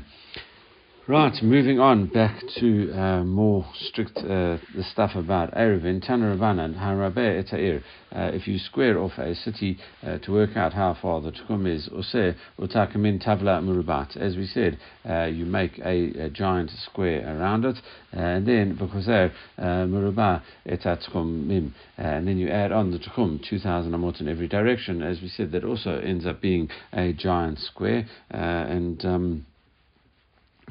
Right, 1.08 1.40
moving 1.44 1.80
on 1.80 2.08
back 2.08 2.42
to 2.58 2.92
uh, 2.92 3.24
more 3.24 3.64
strict 3.76 4.18
uh, 4.18 4.58
the 4.76 4.84
stuff 4.92 5.12
about 5.14 5.54
Eruvin, 5.54 6.04
Tanarabanan, 6.04 6.80
Harabe 6.80 7.44
Etair. 7.44 7.84
Uh, 8.12 8.32
if 8.34 8.48
you 8.48 8.58
square 8.58 8.98
off 8.98 9.12
a 9.20 9.36
city 9.36 9.78
uh, 10.02 10.18
to 10.18 10.32
work 10.32 10.58
out 10.58 10.74
how 10.74 10.98
far 11.00 11.22
the 11.22 11.32
Tukum 11.32 11.72
is, 11.72 11.88
Ose 11.94 12.34
Utakamin 12.60 13.24
Tavla 13.24 13.62
Murubat. 13.62 14.18
As 14.18 14.36
we 14.36 14.48
said, 14.48 14.80
uh, 15.08 15.26
you 15.26 15.46
make 15.46 15.78
a, 15.78 16.26
a, 16.26 16.30
giant 16.32 16.72
square 16.72 17.22
around 17.38 17.66
it, 17.66 17.78
and 18.12 18.48
then 18.48 18.74
because 18.74 19.06
there 19.06 19.32
Muruba 19.60 20.42
Etatkum 20.68 21.46
Mim, 21.46 21.76
and 22.00 22.28
then 22.28 22.40
you 22.40 22.50
add 22.50 22.72
on 22.72 22.90
the 22.90 22.98
Tukum, 22.98 23.48
2000 23.48 23.92
amot 23.92 24.22
in 24.22 24.28
every 24.28 24.48
direction. 24.48 25.04
As 25.04 25.22
we 25.22 25.28
said, 25.28 25.52
that 25.52 25.64
also 25.64 26.00
ends 26.00 26.26
up 26.26 26.42
being 26.42 26.68
a 26.94 27.14
giant 27.14 27.60
square, 27.60 28.08
and 28.32 29.06
um, 29.06 29.46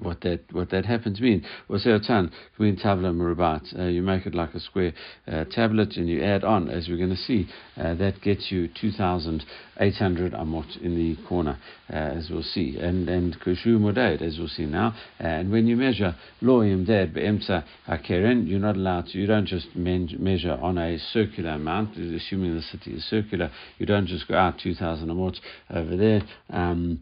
what 0.00 0.20
that 0.22 0.40
what 0.52 0.70
that 0.70 0.84
happens 0.84 1.20
mean. 1.20 1.44
Waseotan 1.68 2.30
mean 2.58 2.76
tabla 2.76 3.14
murabat. 3.14 3.78
Uh, 3.78 3.84
you 3.84 4.02
make 4.02 4.26
it 4.26 4.34
like 4.34 4.54
a 4.54 4.60
square 4.60 4.92
uh, 5.26 5.44
tablet, 5.50 5.96
and 5.96 6.08
you 6.08 6.22
add 6.22 6.44
on, 6.44 6.68
as 6.68 6.88
we're 6.88 6.96
going 6.96 7.10
to 7.10 7.16
see, 7.16 7.48
uh, 7.76 7.94
that 7.94 8.20
gets 8.20 8.50
you 8.50 8.68
2,800 8.80 10.32
amot 10.32 10.82
in 10.82 10.96
the 10.96 11.16
corner, 11.28 11.58
uh, 11.90 11.96
as 11.96 12.28
we'll 12.30 12.42
see, 12.42 12.76
and 12.78 13.08
and 13.08 13.38
kushu 13.40 13.78
modaid, 13.78 14.22
as 14.22 14.38
we'll 14.38 14.48
see 14.48 14.66
now. 14.66 14.94
and 15.18 15.50
when 15.50 15.66
you 15.66 15.76
measure 15.76 16.14
loim 16.42 16.86
dead 16.86 17.14
beemsa 17.14 17.64
hakeren, 17.88 18.48
you're 18.48 18.58
not 18.58 18.76
allowed 18.76 19.06
to. 19.06 19.18
You 19.18 19.26
don't 19.26 19.46
just 19.46 19.74
men- 19.74 20.16
measure 20.18 20.58
on 20.60 20.78
a 20.78 20.98
circular 20.98 21.50
amount, 21.50 21.96
assuming 21.96 22.54
the 22.54 22.62
city 22.62 22.94
is 22.94 23.04
circular. 23.04 23.50
You 23.78 23.86
don't 23.86 24.06
just 24.06 24.28
go 24.28 24.34
out 24.34 24.58
2,000 24.58 25.08
amot 25.08 25.38
over 25.70 25.96
there. 25.96 26.22
Um, 26.50 27.00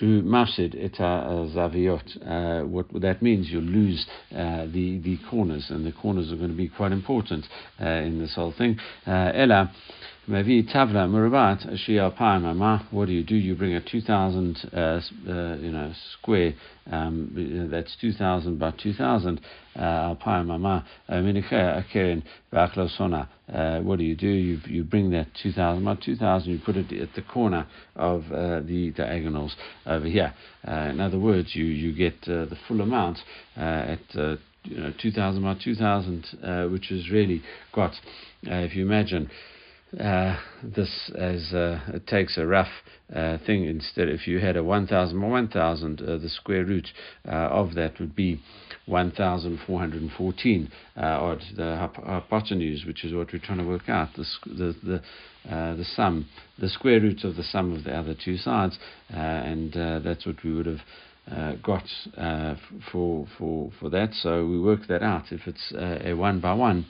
who 0.00 0.22
mafsid 0.22 0.74
et 0.74 0.98
zaviot. 0.98 2.68
What 2.68 3.00
that 3.00 3.22
means, 3.22 3.50
you 3.50 3.60
lose 3.60 4.06
uh, 4.30 4.66
the 4.66 4.98
the 4.98 5.18
corners, 5.30 5.66
and 5.70 5.86
the 5.86 5.92
corners 5.92 6.32
are 6.32 6.36
going 6.36 6.50
to 6.50 6.56
be 6.56 6.68
quite 6.68 6.92
important 6.92 7.46
uh, 7.80 7.86
in 7.86 8.18
this 8.18 8.34
whole 8.34 8.52
thing. 8.52 8.78
Uh, 9.06 9.32
Ella. 9.34 9.72
Maybe 10.28 10.62
tavla 10.62 11.08
murabat 11.08 11.66
shia 11.84 12.92
What 12.92 13.06
do 13.06 13.12
you 13.12 13.24
do? 13.24 13.34
You 13.34 13.56
bring 13.56 13.74
a 13.74 13.80
2,000, 13.80 14.70
uh, 14.72 14.76
uh, 14.76 15.00
you 15.56 15.72
know, 15.72 15.92
square. 16.12 16.54
Um, 16.88 17.68
that's 17.68 17.96
2,000 18.00 18.56
by 18.56 18.70
2,000. 18.70 19.40
Alpine 19.74 20.46
mama 20.46 20.84
akerin 21.10 22.22
v'achlosona. 22.52 23.26
What 23.82 23.98
do 23.98 24.04
you 24.04 24.14
do? 24.14 24.28
You 24.28 24.60
you 24.68 24.84
bring 24.84 25.10
that 25.10 25.26
2,000 25.42 25.84
by 25.84 25.96
2,000. 25.96 26.52
You 26.52 26.60
put 26.64 26.76
it 26.76 26.92
at 26.92 27.14
the 27.16 27.22
corner 27.22 27.66
of 27.96 28.22
uh, 28.30 28.60
the 28.60 28.92
diagonals 28.92 29.56
over 29.86 30.06
here. 30.06 30.32
Uh, 30.64 30.90
in 30.90 31.00
other 31.00 31.18
words, 31.18 31.56
you 31.56 31.64
you 31.64 31.92
get 31.92 32.14
uh, 32.28 32.44
the 32.44 32.58
full 32.68 32.80
amount 32.80 33.18
at. 33.56 33.98
you 34.64 34.76
know, 34.78 34.92
2000 35.02 35.42
by 35.42 35.54
2000, 35.54 36.70
which 36.70 36.92
is 36.92 37.10
really 37.10 37.42
got, 37.72 37.90
if 38.44 38.76
you 38.76 38.86
imagine, 38.86 39.28
uh, 40.00 40.36
this 40.62 41.10
as 41.16 41.52
uh, 41.52 41.78
it 41.88 42.06
takes 42.06 42.38
a 42.38 42.46
rough 42.46 42.70
uh, 43.14 43.36
thing 43.44 43.64
instead 43.64 44.08
if 44.08 44.26
you 44.26 44.38
had 44.38 44.56
a 44.56 44.64
1000 44.64 45.20
by 45.20 45.26
1000 45.26 46.00
uh, 46.00 46.16
the 46.16 46.28
square 46.28 46.64
root 46.64 46.88
uh, 47.28 47.30
of 47.30 47.74
that 47.74 47.98
would 48.00 48.16
be 48.16 48.40
1414 48.86 50.70
uh, 50.96 51.00
odd 51.00 51.42
the 51.56 51.90
hypotenuse 52.04 52.84
which 52.86 53.04
is 53.04 53.12
what 53.12 53.30
we're 53.32 53.38
trying 53.38 53.58
to 53.58 53.66
work 53.66 53.88
out 53.88 54.08
the 54.16 54.24
the 54.46 54.74
the, 54.82 55.02
the 55.44 55.84
sum 55.94 56.26
the 56.58 56.68
square 56.68 57.00
root 57.00 57.22
of 57.24 57.36
the 57.36 57.42
sum 57.42 57.72
of 57.72 57.84
the 57.84 57.94
other 57.94 58.14
two 58.24 58.38
sides 58.38 58.78
and 59.10 59.74
that's 60.04 60.24
what 60.24 60.42
we 60.42 60.54
would 60.54 60.66
have 60.66 60.80
uh, 61.30 61.52
got 61.62 61.84
for 62.90 63.26
for 63.38 63.70
for 63.78 63.88
that. 63.90 64.12
So 64.12 64.44
we 64.44 64.60
work 64.60 64.88
that 64.88 65.04
out. 65.04 65.30
If 65.30 65.46
it's 65.46 65.72
a 65.76 66.14
one 66.14 66.40
by 66.40 66.52
one, 66.52 66.86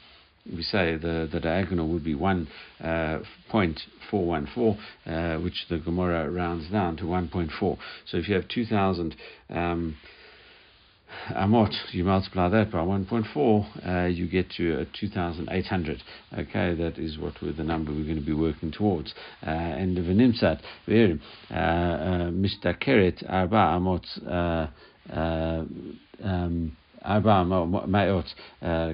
we 0.51 0.63
say 0.63 0.97
the, 0.97 1.29
the 1.31 1.41
diagonal 1.41 1.89
would 1.89 2.05
be 2.05 2.15
1.414, 2.15 2.49
uh, 5.07 5.11
uh, 5.11 5.39
which 5.39 5.67
the 5.69 5.79
Gemara 5.79 6.31
rounds 6.31 6.71
down 6.71 6.97
to 6.97 7.05
1.4. 7.05 7.79
So 8.07 8.17
if 8.17 8.29
you 8.29 8.35
have 8.35 8.49
2,000 8.49 9.15
um, 9.51 9.97
amot, 11.31 11.73
you 11.93 12.05
multiply 12.05 12.49
that 12.49 12.73
by 12.73 12.79
1.4, 12.79 13.87
uh, 13.87 14.09
you 14.09 14.27
get 14.27 14.51
to 14.53 14.81
uh, 14.81 14.85
2,800. 14.99 16.03
Okay, 16.37 16.75
that 16.75 16.99
is 16.99 17.19
what 17.19 17.35
the 17.41 17.63
number 17.63 17.93
we're 17.93 18.05
going 18.05 18.17
to 18.17 18.23
be 18.23 18.33
working 18.33 18.73
towards. 18.73 19.15
Uh, 19.47 19.51
and 19.51 19.97
the 19.97 20.01
Venimsat, 20.01 20.61
Mr. 22.33 22.77
Keret, 22.83 23.23
Arba 23.29 23.79
Amot, 23.79 24.07
Abba 27.05 27.45
Ma'ot 27.45 28.27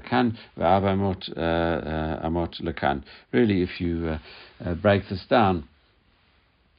Kan, 0.08 0.38
Amot 0.58 2.62
Lakan. 2.62 3.04
Really, 3.32 3.62
if 3.62 3.80
you 3.80 4.08
uh, 4.08 4.18
uh, 4.64 4.74
break 4.74 5.08
this 5.08 5.24
down, 5.28 5.68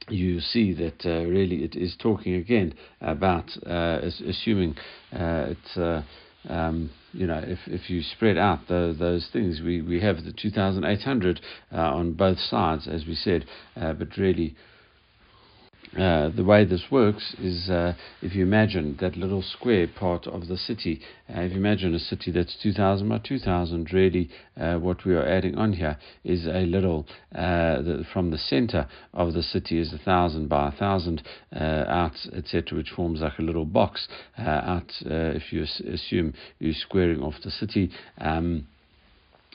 you 0.08 0.40
see 0.40 0.72
that 0.74 1.04
uh, 1.04 1.24
really 1.26 1.64
it 1.64 1.76
is 1.76 1.94
talking 1.98 2.34
again 2.34 2.74
about 3.00 3.50
uh, 3.66 4.00
assuming 4.26 4.76
uh, 5.12 5.46
it's. 5.48 5.76
Uh, 5.76 6.02
um, 6.48 6.88
you 7.12 7.26
know, 7.26 7.44
if, 7.46 7.58
if 7.66 7.90
you 7.90 8.00
spread 8.00 8.38
out 8.38 8.60
the, 8.66 8.96
those 8.98 9.28
things, 9.30 9.60
we, 9.62 9.82
we 9.82 10.00
have 10.00 10.24
the 10.24 10.32
2,800 10.32 11.38
on 11.70 12.14
both 12.14 12.38
sides, 12.38 12.88
as 12.88 13.04
we 13.04 13.14
said, 13.14 13.44
but 13.74 14.08
really 14.16 14.56
uh, 15.98 16.28
the 16.28 16.44
way 16.44 16.64
this 16.64 16.84
works 16.88 17.34
is 17.40 17.68
uh, 17.68 17.94
if 18.22 18.34
you 18.34 18.44
imagine 18.44 18.96
that 19.00 19.16
little 19.16 19.42
square 19.42 19.88
part 19.88 20.24
of 20.28 20.46
the 20.46 20.56
city, 20.56 21.00
uh, 21.28 21.40
if 21.40 21.50
you 21.50 21.58
imagine 21.58 21.94
a 21.94 21.98
city 21.98 22.30
that's 22.30 22.56
2,000 22.62 23.08
by 23.08 23.18
2,000, 23.18 23.92
really 23.92 24.30
uh, 24.56 24.76
what 24.76 25.04
we 25.04 25.14
are 25.14 25.26
adding 25.26 25.56
on 25.56 25.72
here 25.72 25.98
is 26.22 26.46
a 26.46 26.64
little, 26.64 27.06
uh, 27.34 27.82
the, 27.82 28.04
from 28.12 28.30
the 28.30 28.38
center 28.38 28.86
of 29.12 29.32
the 29.32 29.42
city 29.42 29.80
is 29.80 29.90
1,000 29.90 30.48
by 30.48 30.64
1,000 30.64 31.22
out, 31.52 32.14
etc., 32.34 32.78
which 32.78 32.90
forms 32.90 33.20
like 33.20 33.38
a 33.40 33.42
little 33.42 33.64
box 33.64 34.06
out 34.38 34.92
if 35.00 35.52
you 35.52 35.64
assume 35.92 36.32
you're 36.60 36.72
squaring 36.72 37.20
off 37.20 37.34
the 37.42 37.50
city. 37.50 37.90
Um, 38.20 38.66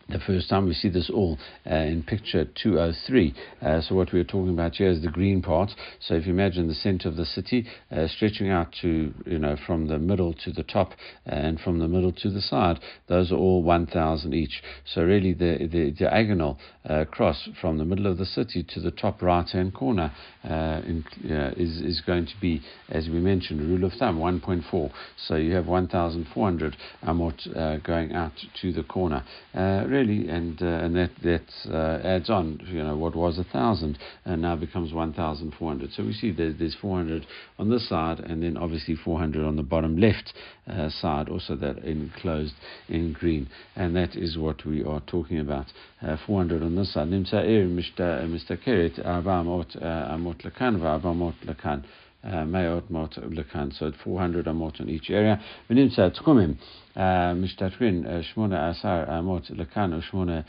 the 0.10 0.20
first 0.20 0.50
time 0.50 0.66
we 0.66 0.74
see 0.74 0.90
this 0.90 1.10
all 1.10 1.38
uh, 1.70 1.76
in 1.76 2.04
picture 2.04 2.46
203. 2.62 3.34
Uh, 3.62 3.82
so 3.82 3.96
what 3.96 4.14
we're 4.14 4.24
talking 4.24 4.54
about 4.54 4.76
here 4.76 4.90
is 4.90 5.02
the 5.02 5.10
green 5.10 5.42
part. 5.42 5.72
So 6.00 6.14
if 6.14 6.28
you 6.28 6.34
imagine 6.34 6.68
the 6.68 6.76
center 6.76 7.10
of 7.10 7.16
the 7.16 7.26
city 7.26 7.66
uh, 7.92 8.08
stretching 8.08 8.50
out 8.50 8.74
to, 8.82 9.14
you 9.26 9.40
know, 9.40 9.56
from 9.66 9.88
the 9.88 9.98
middle 9.98 10.34
to 10.46 10.52
the 10.52 10.64
top 10.64 10.92
and 11.26 11.60
from 11.60 11.80
the 11.80 11.88
middle 11.88 12.12
to 12.12 12.30
the 12.30 12.42
side, 12.42 12.80
those 13.08 13.32
are 13.32 13.38
all 13.38 13.64
1,000 13.64 14.34
each. 14.34 14.62
So 14.86 15.04
really 15.04 15.34
the, 15.34 15.68
the 15.72 15.92
diagonal 15.92 16.60
uh, 16.88 17.06
cross 17.06 17.50
from 17.60 17.80
the 17.80 17.86
middle 17.86 18.06
of 18.06 18.18
the 18.20 18.26
city 18.26 18.64
to 18.76 18.80
the 18.80 18.92
top 18.92 19.24
right-hand 19.24 19.74
corner 19.74 20.14
uh, 20.44 20.82
in, 20.86 21.04
is, 21.58 21.82
is 21.82 22.02
going 22.02 22.28
to 22.28 22.34
be, 22.40 22.62
as 22.90 23.08
we 23.08 23.20
mentioned, 23.20 23.60
rule 23.62 23.84
of 23.86 23.94
thumb, 23.94 24.20
1.4. 24.20 24.92
So 25.18 25.36
you 25.36 25.56
have 25.56 25.66
1,400 25.66 26.78
amot 27.08 27.58
uh, 27.58 27.78
going 27.78 28.14
out 28.14 28.34
to 28.62 28.72
the 28.72 28.84
corner 28.84 29.24
really, 29.96 30.30
and 30.30 30.62
uh, 30.62 30.66
and 30.66 30.96
that 30.96 31.12
that 31.24 31.72
uh, 31.72 32.06
adds 32.06 32.30
on. 32.30 32.60
You 32.66 32.84
know, 32.84 32.98
what 32.98 33.16
was 33.16 33.40
a 33.40 33.44
thousand 33.44 33.98
and 34.26 34.42
now 34.42 34.56
becomes 34.56 34.94
one 34.94 35.14
thousand 35.14 35.54
four 35.58 35.70
hundred. 35.70 35.92
So 35.94 36.04
we 36.04 36.14
see 36.14 36.32
there's 36.32 36.58
there's 36.60 36.76
four 36.82 36.98
hundred 36.98 37.26
on 37.58 37.70
this 37.70 37.88
side, 37.88 38.20
and 38.20 38.44
then 38.44 38.58
obviously 38.58 38.96
four 38.96 39.20
hundred 39.20 39.46
on 39.46 39.56
the 39.56 39.64
bottom 39.64 39.98
left 39.98 40.34
uh, 40.68 40.90
side, 40.90 41.30
also 41.30 41.56
that 41.56 41.78
enclosed 41.80 42.54
in 42.90 43.14
green, 43.14 43.48
and 43.76 43.96
that 43.96 44.16
is 44.16 44.38
what 44.38 44.66
we 44.66 44.84
are 44.84 45.02
talking 45.02 45.40
about. 45.40 45.68
Uh, 46.02 46.18
four 46.28 46.40
hundred 46.40 46.62
on 46.62 46.76
this 46.76 46.94
side 46.94 47.06
נמצא 52.25 52.59
עיר 52.59 52.81
משתכרת 52.81 52.91
ארבע 52.91 52.91
מאות 52.91 53.19
אמות 53.19 53.19
לכאן 53.19 53.61
וארבע 53.61 53.63
מאות 53.63 53.65
לכאן. 53.65 53.65
מאות 53.65 53.69
מאות 53.69 53.69
לכאן, 53.69 53.69
so 53.71 54.09
400 54.09 54.49
אמות 54.49 54.81
on 54.81 54.85
each 54.85 55.11
area, 55.11 55.37
ונמצא 55.71 56.09
תחומים 56.09 56.55
משתתפים 57.37 58.05
שמונה 58.23 58.69
עשר 58.69 59.19
אמות 59.19 59.51
לכאן 59.51 59.93
ושמונה 59.95 60.41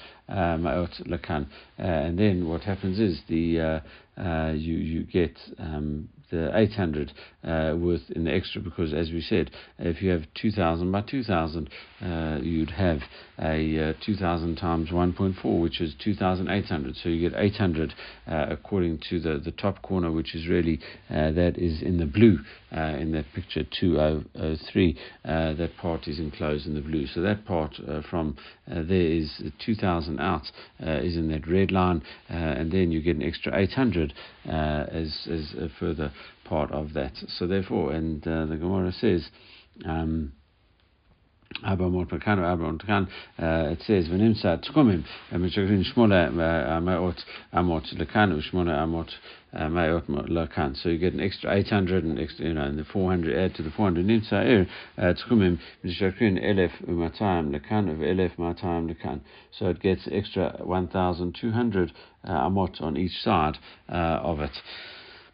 מאות 0.59 1.01
לכאן. 1.05 1.43
And 1.79 2.17
then 2.17 2.47
what 2.47 2.63
happens 2.63 2.99
is 2.99 3.21
the 3.29 3.59
uh, 3.59 3.79
uh, 4.17 4.53
you 4.55 4.75
you 4.75 5.03
get 5.03 5.35
um, 5.59 6.07
the 6.30 6.56
800 6.56 7.12
uh, 7.44 7.74
worth 7.76 8.10
in 8.10 8.24
the 8.24 8.32
extra 8.32 8.60
because, 8.60 8.92
as 8.92 9.10
we 9.10 9.20
said, 9.20 9.50
if 9.78 10.02
you 10.02 10.10
have 10.10 10.22
2,000 10.34 10.90
by 10.90 11.02
2,000, 11.02 11.70
uh, 12.02 12.38
you'd 12.42 12.70
have 12.70 13.00
a 13.38 13.90
uh, 13.90 13.92
2,000 14.04 14.56
times 14.56 14.90
1.4, 14.90 15.60
which 15.60 15.80
is 15.80 15.94
2,800. 16.02 16.96
So 16.96 17.08
you 17.08 17.28
get 17.28 17.38
800 17.38 17.94
uh, 18.26 18.46
according 18.50 19.00
to 19.10 19.20
the, 19.20 19.38
the 19.38 19.52
top 19.52 19.82
corner, 19.82 20.10
which 20.10 20.34
is 20.34 20.48
really 20.48 20.80
uh, 21.10 21.32
that 21.32 21.54
is 21.56 21.82
in 21.82 21.98
the 21.98 22.06
blue 22.06 22.38
Uh, 22.74 22.96
in 22.98 23.12
that 23.12 23.24
picture 23.32 23.62
203. 23.78 24.98
Uh, 25.24 25.54
that 25.54 25.76
part 25.76 26.08
is 26.08 26.18
enclosed 26.18 26.66
in 26.66 26.74
the 26.74 26.80
blue. 26.80 27.06
So 27.06 27.20
that 27.20 27.44
part 27.44 27.76
uh, 27.86 28.02
from 28.10 28.36
there 28.66 28.90
is 28.90 29.40
2,000 29.64 30.18
out 30.18 30.50
is 30.80 31.16
in 31.16 31.28
that 31.28 31.46
red 31.46 31.70
line, 31.70 32.02
and 32.28 32.72
then 32.72 32.90
you 32.90 33.00
get 33.00 33.14
an 33.14 33.22
extra 33.22 33.56
800 33.56 34.12
as 34.46 35.28
as 35.30 35.54
a 35.56 35.68
further 35.78 36.12
part 36.44 36.72
of 36.72 36.92
that. 36.94 37.12
So 37.28 37.46
therefore, 37.46 37.92
and 37.92 38.26
uh, 38.26 38.46
the 38.46 38.56
Gemara 38.56 38.92
says. 38.92 39.28
Um, 39.84 40.32
Abamot 41.64 42.10
Makan, 42.12 42.38
Abamot 42.38 42.82
Makan, 42.82 43.08
uh, 43.38 43.72
it 43.72 43.82
says, 43.86 44.08
Venimsa 44.08 44.62
Tchumim, 44.64 45.04
uh, 45.32 45.36
Meshagrin 45.36 45.84
Shmona 45.84 46.28
uh, 46.28 46.80
Amaot 46.80 47.18
Amot 47.54 47.94
Lekan, 47.94 48.38
Ushmona 48.38 48.78
Amot 48.78 49.10
Mayot 49.54 50.06
Lekan. 50.08 50.76
So 50.76 50.90
you 50.90 50.98
get 50.98 51.14
an 51.14 51.20
extra 51.20 51.54
800 51.54 52.04
and 52.04 52.18
extra, 52.18 52.46
you 52.46 52.54
know, 52.54 52.64
and 52.64 52.78
the 52.78 52.84
400 52.84 53.34
add 53.36 53.54
to 53.56 53.62
the 53.62 53.70
400. 53.70 54.04
Nimsa 54.04 54.44
Ir 54.44 54.66
er, 54.98 55.14
Tchumim, 55.14 55.58
Meshagrin 55.84 56.42
Elef 56.42 56.72
Umatayim 56.86 57.54
Lekan, 57.54 57.90
of 57.90 57.98
Elef 57.98 58.36
Matayim 58.36 58.94
Lekan. 58.94 59.20
So 59.58 59.66
it 59.66 59.80
gets 59.80 60.06
extra 60.12 60.60
1,200 60.62 61.92
Amot 62.26 62.82
on 62.82 62.96
each 62.96 63.16
side 63.22 63.56
of 63.88 64.40
it. 64.40 64.52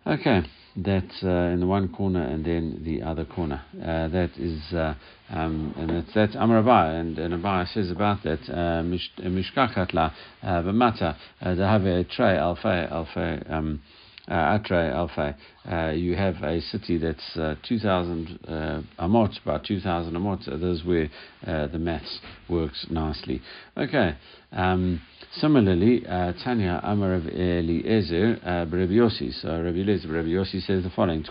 Okay 0.07 0.43
that's 0.77 1.23
uh, 1.23 1.51
in 1.53 1.61
the 1.61 1.67
one 1.67 1.89
corner 1.89 2.23
and 2.23 2.45
then 2.45 2.83
the 2.85 3.03
other 3.03 3.25
corner. 3.25 3.63
Uh, 3.75 4.09
that 4.09 4.31
is, 4.37 4.61
uh, 4.73 4.95
um, 5.31 5.75
and 5.77 5.91
that's, 5.91 6.15
that's 6.15 6.35
Amar 6.35 6.63
Abai, 6.63 7.01
and, 7.01 7.19
and 7.19 7.35
Abai 7.43 7.73
says 7.73 7.91
about 7.91 8.23
that, 8.23 8.41
Mishkachat 8.41 9.93
la 9.93 10.11
b'mata, 10.43 11.17
dehave 11.43 12.09
trei 12.11 12.37
alfei, 12.37 12.91
alfei, 12.91 13.51
um, 13.51 13.81
Atre 14.29 14.93
Alfei, 14.93 15.35
uh, 15.71 15.91
you 15.91 16.15
have 16.15 16.37
a 16.45 16.61
city 16.61 16.97
that's 16.97 17.37
uh, 17.37 17.57
2,000 17.69 18.39
uh, 18.47 18.83
amot, 19.01 19.43
about 19.43 19.65
2,000 19.65 20.15
amot. 20.15 20.45
So 20.45 20.57
that's 20.57 20.85
where 20.85 21.11
uh, 21.45 21.67
the 21.67 21.79
maths 21.79 22.21
works 22.49 22.87
nicely. 22.89 23.43
Okay. 23.77 24.17
Um, 24.53 25.01
Similarly, 25.37 26.05
uh, 26.07 26.35
Tanya 26.45 26.79
Amar 26.85 27.15
of 27.15 27.27
Eliezer 27.27 28.39
uh, 28.45 28.67
Rabbi 28.71 28.93
Yossi. 28.93 29.33
So 29.41 29.49
Rabbi 29.63 29.79
Eliezer, 29.79 30.09
Rabbi 30.09 30.29
Yossi 30.29 30.61
says 30.61 30.83
the 30.83 30.91
following: 30.91 31.25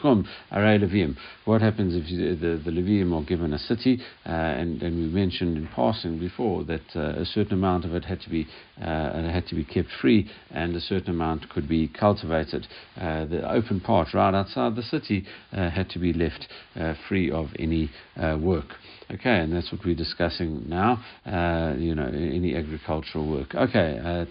Aray 0.52 0.80
Levim. 0.80 1.16
What 1.46 1.62
happens 1.62 1.94
if 1.96 2.06
the 2.08 2.60
the 2.66 2.72
Levim 2.72 3.14
are 3.14 3.24
given 3.24 3.54
a 3.54 3.60
city, 3.60 4.02
uh, 4.26 4.30
and 4.30 4.82
and 4.82 4.98
we 4.98 5.06
mentioned 5.06 5.56
in 5.56 5.68
passing 5.68 6.18
before 6.18 6.64
that 6.64 6.82
uh, 6.96 7.22
a 7.22 7.26
certain 7.26 7.54
amount 7.54 7.86
of 7.86 7.94
it 7.94 8.04
had 8.04 8.22
to 8.22 8.30
be 8.32 8.48
uh, 8.82 9.30
had 9.30 9.46
to 9.50 9.56
be 9.56 9.64
kept 9.64 9.90
free, 10.02 10.28
and 10.50 10.76
a 10.76 10.82
certain 10.82 11.12
amount 11.12 11.48
could 11.50 11.70
be 11.70 11.88
cultivated. 11.88 12.68
Uh, 13.00 13.26
the 13.26 13.48
open 13.52 13.80
part 13.80 14.16
right 14.16 14.34
outside 14.34 14.76
the 14.76 14.82
city 14.82 15.26
had 15.52 15.88
to 15.92 16.00
be 16.00 16.12
left 16.12 16.48
free 17.08 17.30
of 17.30 17.50
any 17.60 17.92
work. 18.40 18.74
Okay, 19.14 19.40
and 19.40 19.54
that's 19.54 19.70
what 19.74 19.84
we're 19.84 19.94
discussing 19.94 20.64
now. 20.70 21.04
Uh, 21.26 21.76
you 21.78 21.94
know, 21.94 22.06
any 22.06 22.56
agricultural 22.56 23.30
work. 23.30 23.54
Okay, 23.54 24.00
uh, 24.00 24.26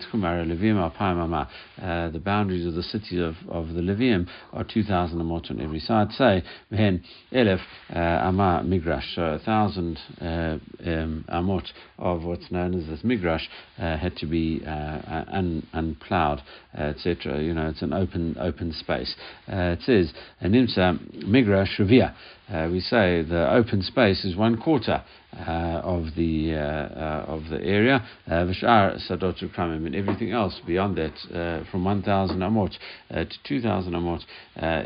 uh, 1.82 2.08
the 2.10 2.18
boundaries 2.18 2.66
of 2.66 2.72
the 2.74 2.82
city 2.82 3.22
of, 3.22 3.34
of 3.50 3.68
the 3.74 3.82
Levium 3.82 4.26
are 4.54 4.64
2,000 4.64 5.18
amot 5.18 5.50
on 5.50 5.60
every 5.60 5.80
side. 5.80 6.10
Say, 6.12 6.42
Mehen 6.70 7.04
Elef 7.30 7.60
uh, 7.94 7.98
Ama 7.98 8.62
Migrash, 8.64 9.14
so 9.14 9.22
a 9.22 9.38
thousand 9.40 9.98
uh, 10.18 10.56
um, 10.86 11.26
amot 11.28 11.66
of 11.98 12.22
what's 12.22 12.50
known 12.50 12.74
as 12.74 12.86
this 12.86 13.00
Migrash 13.02 13.46
had 13.76 14.16
to 14.16 14.26
be 14.26 14.62
un, 14.64 15.66
unplowed, 15.74 16.40
etc. 16.74 17.42
You 17.42 17.52
know, 17.52 17.68
it's 17.68 17.82
an 17.82 17.92
open 17.92 18.36
open 18.40 18.72
space. 18.72 19.14
it 19.46 19.80
says, 19.82 20.10
Nimsa 20.42 21.26
Migrash 21.26 21.78
Revia. 21.78 22.14
Uh, 22.52 22.68
we 22.70 22.80
say 22.80 23.22
the 23.22 23.48
open 23.52 23.80
space 23.82 24.24
is 24.24 24.34
one 24.34 24.56
quarter 24.56 25.04
uh, 25.36 25.80
of 25.84 26.14
the 26.16 26.54
uh, 26.54 26.58
uh, 26.58 27.24
of 27.28 27.48
the 27.50 27.62
area. 27.62 28.04
Uh, 28.26 28.44
V'shar 28.44 28.98
sadot 29.08 29.42
ukramim 29.42 29.86
and 29.86 29.94
everything 29.94 30.32
else 30.32 30.60
beyond 30.66 30.96
that, 30.96 31.14
uh, 31.34 31.64
from 31.70 31.84
1,000 31.84 32.38
amot 32.40 32.76
uh, 33.10 33.24
to 33.24 33.42
2,000 33.44 33.92
amot, 33.92 34.22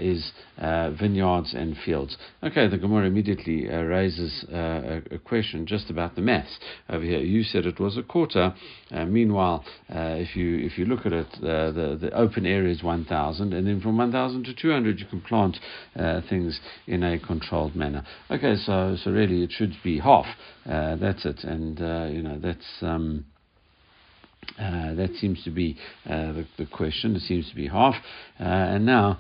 is 0.01 0.33
vineyards 0.99 1.55
and 1.55 1.77
fields. 1.85 2.17
Okay, 2.43 2.69
the 2.69 2.79
Gemara 2.79 3.07
immediately 3.07 3.67
raises 3.67 4.45
a, 4.53 5.03
a, 5.11 5.19
question 5.19 5.67
just 5.67 5.91
about 5.91 6.15
the 6.15 6.21
maths 6.21 6.59
over 6.89 7.05
here. 7.05 7.21
You 7.21 7.43
said 7.43 7.67
it 7.67 7.81
was 7.81 7.97
a 7.97 8.03
quarter. 8.03 8.55
meanwhile, 8.93 9.65
if 9.89 10.37
you 10.37 10.59
if 10.59 10.79
you 10.79 10.85
look 10.85 11.07
at 11.07 11.13
it, 11.13 11.27
the 11.41 11.99
the 12.01 12.11
open 12.13 12.47
area 12.47 12.73
is 12.73 12.83
1,000, 12.83 13.53
and 13.53 13.67
then 13.67 13.81
from 13.81 13.97
1,000 13.97 14.45
to 14.45 14.55
200 14.55 15.01
you 15.01 15.07
can 15.07 15.21
plant 15.21 15.59
things 16.29 16.61
in 16.87 17.03
a 17.03 17.19
controlled 17.19 17.75
manner. 17.75 18.05
Okay, 18.31 18.57
so 18.57 18.97
so 19.03 19.11
really 19.11 19.43
it 19.43 19.51
should 19.51 19.75
be 19.83 19.99
half. 19.99 20.27
Uh, 20.69 20.97
that's 20.97 21.25
it, 21.25 21.45
and 21.45 21.81
uh, 21.81 22.09
you 22.11 22.23
know 22.23 22.39
that's. 22.39 22.67
Um, 22.83 23.27
uh, 24.59 24.95
that 24.95 25.11
seems 25.21 25.43
to 25.43 25.51
be 25.51 25.77
uh, 26.07 26.33
the, 26.33 26.47
the, 26.59 26.67
question. 26.67 27.17
It 27.17 27.23
seems 27.23 27.49
to 27.49 27.57
be 27.57 27.67
half. 27.67 27.95
Uh, 28.39 28.45
and 28.45 28.85
now, 28.85 29.19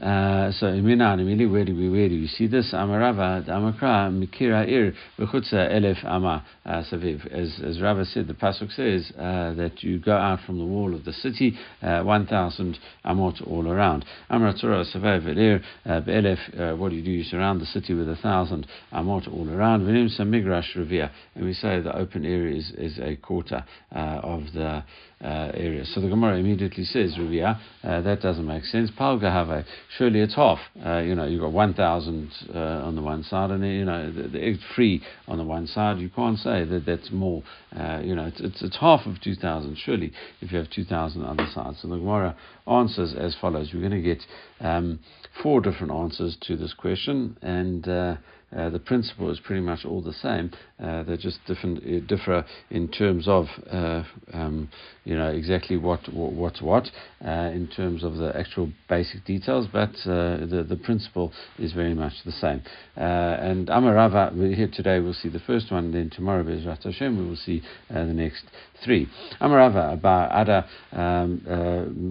uh, 0.00 0.52
so 0.52 0.68
immediately, 0.68 1.46
where 1.46 1.64
do 1.64 1.74
we 1.74 1.88
where 1.88 2.08
do 2.08 2.20
we 2.20 2.26
see 2.26 2.46
this? 2.46 2.72
Amarava 2.72 3.46
Amakra 3.48 4.10
Mikira 4.10 4.68
Ir 4.68 4.94
Bechutza 5.18 5.70
Elef 5.72 6.04
Ama 6.04 6.44
uh, 6.64 6.82
Saviv. 6.90 7.26
As 7.32 7.60
as 7.64 7.80
Rava 7.80 8.04
said, 8.04 8.26
the 8.26 8.34
pasuk 8.34 8.72
says 8.72 9.10
uh, 9.16 9.54
that 9.54 9.82
you 9.82 9.98
go 9.98 10.16
out 10.16 10.40
from 10.46 10.58
the 10.58 10.64
wall 10.64 10.94
of 10.94 11.04
the 11.04 11.12
city, 11.12 11.56
uh, 11.82 12.02
one 12.02 12.26
thousand 12.26 12.78
amot 13.04 13.46
all 13.46 13.68
around. 13.68 14.04
Amar 14.30 14.54
Torah 14.60 14.84
Saviv 14.84 15.26
Ir 15.36 15.60
Be'elef. 15.84 16.78
What 16.78 16.90
do 16.90 16.96
you 16.96 17.04
do? 17.04 17.10
You 17.10 17.24
surround 17.24 17.60
the 17.60 17.66
city 17.66 17.94
with 17.94 18.08
a 18.08 18.16
thousand 18.16 18.66
amot 18.92 19.32
all 19.32 19.48
around. 19.50 19.82
Venim 19.86 20.08
Migrash 20.20 20.76
Revia, 20.76 21.10
and 21.34 21.44
we 21.44 21.52
say 21.52 21.80
the 21.80 21.96
open 21.96 22.24
area 22.24 22.56
is 22.56 22.70
is 22.76 22.98
a 22.98 23.16
quarter 23.16 23.64
uh, 23.94 24.20
of 24.22 24.52
the 24.52 24.84
uh, 25.22 25.50
area. 25.54 25.84
So 25.84 26.00
the 26.00 26.08
Gemara 26.08 26.36
immediately 26.38 26.84
says, 26.84 27.14
Ruvia, 27.18 27.58
uh, 27.82 28.00
that 28.02 28.20
doesn't 28.20 28.46
make 28.46 28.64
sense. 28.64 28.90
Palgahave, 28.90 29.64
surely 29.96 30.20
it's 30.20 30.34
half. 30.34 30.58
Uh, 30.84 30.98
you 30.98 31.14
know, 31.14 31.26
you've 31.26 31.40
got 31.40 31.52
1,000 31.52 32.30
uh, 32.54 32.58
on 32.58 32.94
the 32.94 33.02
one 33.02 33.22
side, 33.22 33.50
and 33.50 33.64
you 33.64 33.84
know, 33.84 34.12
the, 34.12 34.28
the 34.28 34.58
free 34.74 35.02
on 35.28 35.38
the 35.38 35.44
one 35.44 35.66
side. 35.66 35.98
You 35.98 36.10
can't 36.10 36.38
say 36.38 36.64
that 36.64 36.84
that's 36.86 37.10
more. 37.10 37.42
Uh, 37.74 38.00
you 38.04 38.14
know, 38.14 38.26
it's, 38.26 38.40
it's, 38.40 38.62
it's, 38.62 38.76
half 38.78 39.06
of 39.06 39.20
2,000, 39.20 39.76
surely, 39.78 40.12
if 40.40 40.52
you 40.52 40.58
have 40.58 40.70
2,000 40.70 41.22
on 41.22 41.36
the 41.36 41.42
other 41.42 41.52
side. 41.52 41.74
So 41.80 41.88
the 41.88 41.96
Gemara 41.96 42.36
answers 42.66 43.14
as 43.14 43.36
follows. 43.40 43.70
We're 43.72 43.88
going 43.88 43.92
to 43.92 44.02
get 44.02 44.22
um, 44.60 45.00
four 45.42 45.60
different 45.60 45.92
answers 45.92 46.36
to 46.42 46.56
this 46.56 46.74
question, 46.74 47.36
and 47.42 47.88
uh, 47.88 48.16
uh, 48.56 48.70
the 48.70 48.78
principle 48.78 49.30
is 49.30 49.40
pretty 49.40 49.62
much 49.62 49.84
all 49.84 50.00
the 50.00 50.12
same. 50.12 50.50
Uh, 50.82 51.04
they're 51.04 51.16
just 51.16 51.38
different, 51.46 51.78
uh, 51.78 52.04
differ 52.08 52.44
in 52.70 52.88
terms 52.88 53.28
of, 53.28 53.46
uh, 53.70 54.02
um, 54.32 54.68
you 55.04 55.14
know, 55.16 55.28
exactly 55.28 55.76
what 55.76 56.00
what's 56.12 56.60
what 56.60 56.90
uh, 57.24 57.50
in 57.54 57.68
terms 57.76 58.02
of 58.02 58.16
the 58.16 58.36
actual 58.36 58.68
basic 58.88 59.24
details, 59.24 59.68
but 59.72 59.92
the 60.04 60.66
the 60.68 60.76
principle 60.76 61.32
is 61.60 61.72
very 61.72 61.94
much 61.94 62.12
the 62.24 62.32
same. 62.32 62.60
and 62.96 63.68
Amarava, 63.68 64.34
here 64.54 64.68
today. 64.72 64.98
We'll 64.98 65.14
see 65.14 65.28
the 65.28 65.38
first 65.40 65.70
one. 65.70 65.92
Then 65.92 66.10
tomorrow, 66.10 66.42
Bezrat 66.42 66.82
Hashem, 66.82 67.18
we 67.18 67.28
will 67.28 67.36
see 67.36 67.62
the 67.88 68.04
next 68.06 68.44
three. 68.82 69.06
Amarava 69.40 69.92
about 69.92 70.32
Ada 70.42 70.66
um, 70.92 71.40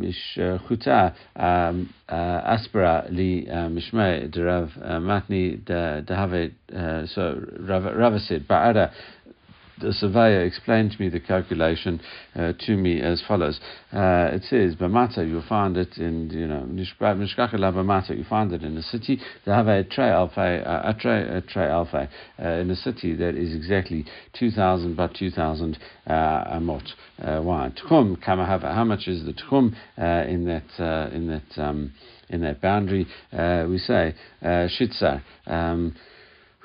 Mishchuta 0.01 1.13
um, 1.35 1.93
Aspera 2.09 3.11
li 3.11 3.45
Mishmei 3.45 4.33
Derav 4.33 4.71
Matni 5.01 5.61
Dehave. 5.63 6.53
So 7.09 7.41
Rava 7.59 8.19
said 8.19 8.47
Bar 8.53 8.69
Adda 8.69 8.93
the 9.81 9.91
surveyor 9.91 10.43
explained 10.43 10.91
to 10.91 11.01
me 11.01 11.09
the 11.09 11.19
calculation 11.19 11.99
uh, 12.35 12.53
to 12.59 12.77
me 12.77 13.01
as 13.01 13.21
follows. 13.27 13.59
Uh, 13.91 14.29
it 14.31 14.43
says, 14.43 14.75
Bamata, 14.75 15.27
you'll 15.27 15.43
find 15.49 15.75
it 15.75 15.97
in, 15.97 16.29
you 16.29 16.47
know, 16.47 16.63
Mishkachela 16.69 17.73
Bamata, 17.73 18.15
you 18.15 18.23
find 18.23 18.53
it 18.53 18.63
in 18.63 18.75
the 18.75 18.83
city. 18.83 19.19
They 19.45 19.51
have 19.51 19.67
a 19.67 19.83
tray 19.83 20.09
alpha, 20.09 20.41
uh, 20.41 20.91
a 20.91 20.93
tray, 20.93 21.23
a 21.23 21.41
tray 21.41 21.65
alpha 21.65 22.07
uh, 22.39 22.47
in 22.47 22.67
the 22.67 22.75
city 22.75 23.15
that 23.15 23.35
is 23.35 23.55
exactly 23.55 24.05
2,000 24.37 24.95
by 24.95 25.07
2,000 25.07 25.77
uh, 26.05 26.11
amot 26.11 26.87
uh, 27.19 27.41
wide. 27.41 27.75
Tchum, 27.75 28.23
Kamahava, 28.23 28.73
how 28.73 28.83
much 28.83 29.07
is 29.07 29.25
the 29.25 29.33
tchum 29.33 29.75
uh, 29.97 30.29
in 30.29 30.45
that, 30.45 30.79
uh, 30.79 31.09
in 31.13 31.27
that, 31.27 31.61
um, 31.61 31.91
in 32.29 32.41
that 32.41 32.61
boundary? 32.61 33.07
Uh, 33.33 33.65
we 33.67 33.79
say, 33.79 34.13
uh. 34.43 34.67
Um, 35.47 35.95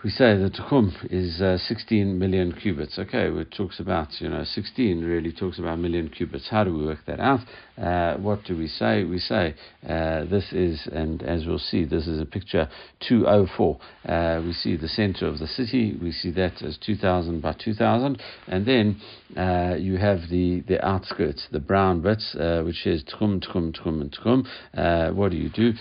we 0.04 0.10
say 0.10 0.36
that 0.36 0.52
Tchum 0.52 0.92
is 1.10 1.40
uh, 1.40 1.58
16 1.58 2.16
million 2.16 2.52
cubits. 2.52 3.00
Okay, 3.00 3.26
it 3.28 3.50
talks 3.50 3.80
about, 3.80 4.08
you 4.20 4.28
know, 4.28 4.44
16 4.44 5.04
really 5.04 5.32
talks 5.32 5.58
about 5.58 5.80
million 5.80 6.08
cubits. 6.08 6.48
How 6.48 6.62
do 6.62 6.72
we 6.72 6.86
work 6.86 7.00
that 7.08 7.18
out? 7.18 7.40
Uh, 7.76 8.16
what 8.18 8.44
do 8.44 8.56
we 8.56 8.68
say? 8.68 9.02
We 9.02 9.18
say 9.18 9.54
uh, 9.88 10.24
this 10.26 10.52
is, 10.52 10.88
and 10.92 11.20
as 11.22 11.46
we'll 11.46 11.58
see, 11.58 11.84
this 11.84 12.06
is 12.06 12.20
a 12.20 12.24
picture 12.24 12.68
204. 13.08 13.78
Uh, 14.06 14.42
we 14.44 14.52
see 14.52 14.76
the 14.76 14.86
center 14.86 15.26
of 15.26 15.40
the 15.40 15.48
city. 15.48 15.98
We 16.00 16.12
see 16.12 16.30
that 16.32 16.62
as 16.62 16.78
2000 16.78 17.40
by 17.40 17.54
2000. 17.54 18.22
And 18.46 18.66
then 18.66 19.00
uh, 19.36 19.74
you 19.78 19.96
have 19.96 20.20
the, 20.30 20.62
the 20.68 20.84
outskirts, 20.84 21.48
the 21.50 21.60
brown 21.60 22.02
bits, 22.02 22.36
uh, 22.36 22.62
which 22.64 22.86
is 22.86 23.02
Tchum, 23.02 23.44
Tchum, 23.44 23.76
Tchum, 23.76 24.00
and 24.00 24.12
Tchum. 24.12 25.14
what 25.14 25.32
do 25.32 25.36
you 25.36 25.50
do? 25.50 25.72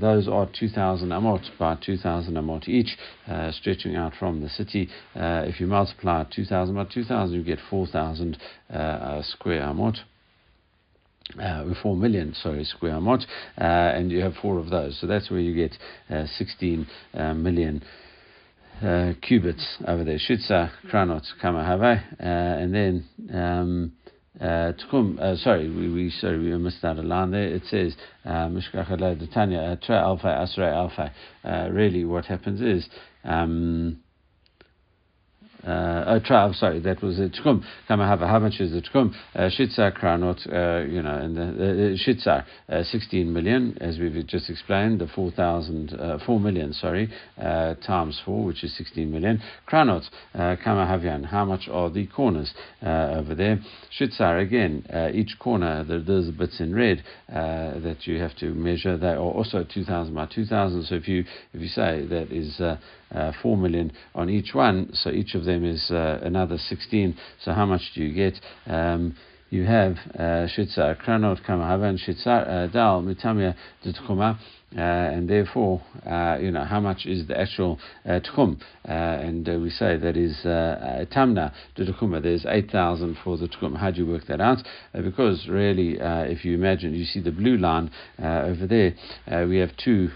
those 0.00 0.26
are 0.26 0.48
2000 0.58 1.08
amot 1.08 1.42
by 1.56 1.76
2000 1.76 2.34
amot 2.34 2.68
each 2.68 2.96
stretching 3.60 3.96
out 3.96 4.12
from 4.18 4.40
the 4.40 4.48
city. 4.48 4.88
Uh, 5.14 5.44
if 5.46 5.60
you 5.60 5.66
multiply 5.66 6.24
2,000 6.34 6.74
by 6.74 6.84
2,000, 6.84 7.34
you 7.34 7.44
get 7.44 7.58
4,000 7.68 8.38
uh, 8.72 9.22
square 9.22 9.62
amot. 9.62 9.98
Uh, 11.40 11.72
4 11.80 11.96
million, 11.96 12.34
sorry, 12.34 12.64
square 12.64 12.94
amot, 12.94 13.24
uh, 13.56 13.62
and 13.62 14.10
you 14.10 14.18
have 14.18 14.34
four 14.42 14.58
of 14.58 14.68
those. 14.68 14.98
So 15.00 15.06
that's 15.06 15.30
where 15.30 15.38
you 15.38 15.54
get 15.54 15.76
uh, 16.12 16.26
16 16.26 16.86
uh, 17.14 17.34
million 17.34 17.84
uh, 18.82 19.12
cubits 19.22 19.76
over 19.86 20.02
there. 20.02 20.18
Shitza, 20.18 20.72
Kranot, 20.90 21.22
Kamahave, 21.40 22.02
and 22.18 22.74
then 22.74 23.04
um, 23.32 23.92
uh, 24.40 24.72
uh, 25.20 25.36
sorry, 25.36 25.68
we, 25.68 25.90
we 25.92 26.10
sorry 26.20 26.38
we 26.38 26.56
missed 26.56 26.84
out 26.84 26.98
a 26.98 27.02
line 27.02 27.32
there. 27.32 27.48
It 27.48 27.62
says 27.68 27.96
uh, 28.24 28.48
Mishkachala 28.48 29.20
Detanya 29.20 29.80
Tra 29.82 29.96
Alpha 29.96 30.28
Asra 30.28 30.74
Alpha. 30.74 31.12
Uh, 31.44 31.68
really, 31.72 32.04
what 32.04 32.26
happens 32.26 32.60
is. 32.60 32.88
Um, 33.24 34.02
uh, 35.66 36.04
oh, 36.06 36.20
tra- 36.24 36.52
sorry, 36.54 36.80
that 36.80 37.02
was 37.02 37.18
a 37.18 37.28
tchum. 37.28 37.62
Kama 37.86 38.06
have 38.06 38.20
how 38.20 38.38
much 38.38 38.60
is 38.60 38.72
the 38.72 38.80
tchum? 38.80 39.14
Uh, 39.34 39.50
shitzar 39.50 39.96
kranot, 39.96 40.40
uh, 40.52 40.86
you 40.88 41.02
know, 41.02 41.14
and 41.14 41.36
the 41.36 41.42
uh, 41.42 41.96
shitzar, 41.96 42.44
uh, 42.68 42.82
16 42.82 43.32
million, 43.32 43.76
as 43.80 43.98
we've 43.98 44.26
just 44.26 44.48
explained, 44.48 45.00
the 45.00 45.06
4,000, 45.08 45.92
uh, 45.92 46.18
4 46.24 46.40
million, 46.40 46.72
sorry, 46.72 47.12
uh, 47.38 47.74
times 47.86 48.20
4, 48.24 48.44
which 48.44 48.64
is 48.64 48.74
16 48.76 49.10
million. 49.10 49.42
Kranot, 49.68 50.08
uh, 50.34 50.56
how 51.26 51.44
much 51.44 51.68
are 51.70 51.90
the 51.90 52.06
corners 52.06 52.52
uh, 52.82 53.16
over 53.16 53.34
there? 53.34 53.60
Shitzar, 53.98 54.40
again, 54.40 54.86
uh, 54.92 55.10
each 55.12 55.38
corner, 55.38 55.84
there, 55.84 56.00
there's 56.00 56.30
bits 56.30 56.60
in 56.60 56.74
red 56.74 57.02
that 57.28 58.06
you 58.06 58.18
have 58.18 58.34
to 58.36 58.54
measure. 58.54 58.96
They 58.96 59.08
are 59.08 59.18
also 59.18 59.64
2,000 59.64 60.14
by 60.14 60.26
2,000. 60.26 60.84
So 60.84 60.94
if 60.94 61.08
you 61.08 61.24
if 61.52 61.60
you 61.60 61.68
say 61.68 62.06
that 62.06 62.32
is 62.32 62.60
uh, 63.14 63.20
uh, 63.20 63.32
4 63.42 63.56
million 63.56 63.92
on 64.14 64.28
each 64.28 64.54
one, 64.54 64.90
so 64.92 65.10
each 65.10 65.34
of 65.34 65.44
them 65.44 65.64
is 65.64 65.90
uh, 65.90 66.20
another 66.22 66.58
16. 66.58 67.16
So 67.44 67.52
how 67.52 67.66
much 67.66 67.92
do 67.94 68.02
you 68.02 68.14
get? 68.14 68.40
Um, 68.66 69.16
you 69.50 69.64
have 69.64 69.96
uh, 70.14 70.46
Shitzar 70.46 70.96
Kranot 71.02 71.44
Kamahavan 71.44 71.98
Shitzar 71.98 72.48
uh, 72.48 72.66
Dal 72.68 73.02
Mitamia. 73.02 73.56
Uh, 74.72 74.78
and 74.78 75.28
therefore, 75.28 75.82
uh, 76.06 76.38
you 76.40 76.52
know, 76.52 76.64
how 76.64 76.78
much 76.78 77.04
is 77.04 77.26
the 77.26 77.36
actual 77.36 77.76
uh, 78.06 78.20
tchum? 78.20 78.56
Uh, 78.88 78.92
and 78.92 79.48
uh, 79.48 79.58
we 79.58 79.68
say 79.68 79.96
that 79.96 80.16
is 80.16 80.46
uh, 80.46 81.04
tamna 81.12 81.52
tchum. 81.76 82.22
There's 82.22 82.46
8,000 82.46 83.16
for 83.24 83.36
the 83.36 83.48
tchum. 83.48 83.76
How 83.76 83.90
do 83.90 84.04
you 84.04 84.06
work 84.06 84.26
that 84.28 84.40
out? 84.40 84.58
because 84.92 85.48
really, 85.48 85.98
if 86.00 86.44
you 86.44 86.54
imagine, 86.54 86.94
you 86.94 87.04
see 87.04 87.20
the 87.20 87.32
blue 87.32 87.56
line 87.56 87.90
over 88.20 88.68
there, 88.68 89.48
we 89.48 89.58
have 89.58 89.70
two 89.76 90.10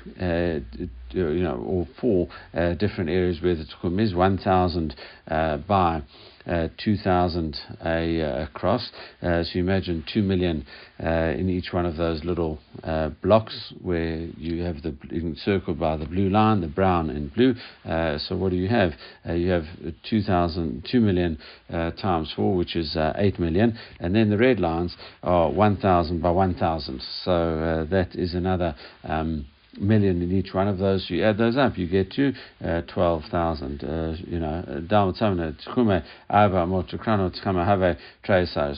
you 1.14 1.42
know, 1.42 1.56
or 1.56 1.86
four 2.00 2.28
uh, 2.54 2.74
different 2.74 3.10
areas 3.10 3.40
where 3.40 3.54
the 3.54 3.64
tchum 3.64 4.00
is 4.00 4.14
1,000 4.14 4.94
uh, 5.28 5.58
by 5.58 6.02
uh, 6.46 6.68
2,000 6.84 7.56
a, 7.86 8.20
uh, 8.20 8.44
across. 8.44 8.90
Uh, 9.22 9.42
so 9.42 9.50
you 9.54 9.62
imagine 9.62 10.04
2 10.12 10.22
million 10.22 10.66
uh, 11.02 11.32
in 11.36 11.48
each 11.48 11.72
one 11.72 11.86
of 11.86 11.96
those 11.96 12.22
little 12.24 12.58
uh, 12.82 13.08
blocks 13.22 13.72
where 13.80 14.26
you 14.36 14.62
have 14.62 14.82
the 14.82 14.94
encircled 15.10 15.80
by 15.80 15.96
the 15.96 16.04
blue 16.04 16.28
line, 16.28 16.60
the 16.60 16.66
brown 16.66 17.08
and 17.08 17.32
blue. 17.32 17.54
Uh, 17.84 18.18
so 18.18 18.36
what 18.36 18.50
do 18.50 18.56
you 18.56 18.68
have? 18.68 18.92
you 19.26 19.50
have 19.50 19.64
2,000, 20.08 20.86
2 20.90 21.00
million 21.00 21.38
times 21.70 22.30
4, 22.36 22.54
which 22.54 22.76
is 22.76 22.94
8 22.96 23.38
million. 23.38 23.78
And 23.98 24.14
then 24.14 24.28
the 24.28 24.36
red 24.36 24.60
lines 24.60 24.94
are 25.22 25.50
1,000 25.50 26.20
by 26.20 26.30
1,000. 26.30 27.02
So 27.24 27.86
that 27.90 28.14
is 28.14 28.34
another. 28.34 28.74
Um, 29.02 29.46
million 29.80 30.22
in 30.22 30.32
each 30.32 30.54
one 30.54 30.68
of 30.68 30.78
those. 30.78 31.06
You 31.08 31.24
add 31.24 31.38
those 31.38 31.56
up, 31.56 31.76
you 31.78 31.88
get 31.88 32.10
to 32.12 32.32
uh, 32.64 32.82
12,000. 32.82 33.84
Uh, 33.84 34.16
you 34.26 34.38
know, 34.38 34.64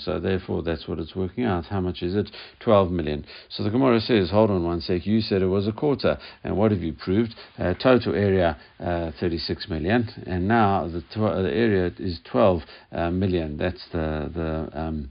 so 0.05 0.21
therefore 0.21 0.63
that's 0.63 0.89
what 0.89 0.99
it's 0.99 1.15
working 1.15 1.45
out. 1.45 1.67
How 1.67 1.81
much 1.81 2.03
is 2.03 2.15
it? 2.15 2.31
12 2.61 2.91
million. 2.91 3.25
So 3.49 3.63
the 3.63 3.71
Gemara 3.71 4.01
says, 4.01 4.31
hold 4.31 4.51
on 4.51 4.65
one 4.65 4.81
sec, 4.81 5.07
you 5.07 5.21
said 5.21 5.43
it 5.43 5.47
was 5.47 5.67
a 5.67 5.73
quarter. 5.73 6.19
And 6.45 6.57
what 6.57 6.71
have 6.71 6.81
you 6.81 6.93
proved? 6.93 7.35
Uh, 7.59 7.75
total 7.75 8.15
area, 8.15 8.57
uh, 8.81 9.11
36 9.21 9.69
million. 9.69 10.09
And 10.27 10.49
now 10.49 10.89
the, 10.89 11.03
tw- 11.03 11.43
the 11.43 11.53
area 11.53 11.93
is 11.99 12.21
12 12.31 12.63
uh, 12.93 13.11
million. 13.11 13.57
That's 13.57 13.85
the, 13.93 14.31
the, 14.35 14.79
um, 14.79 15.11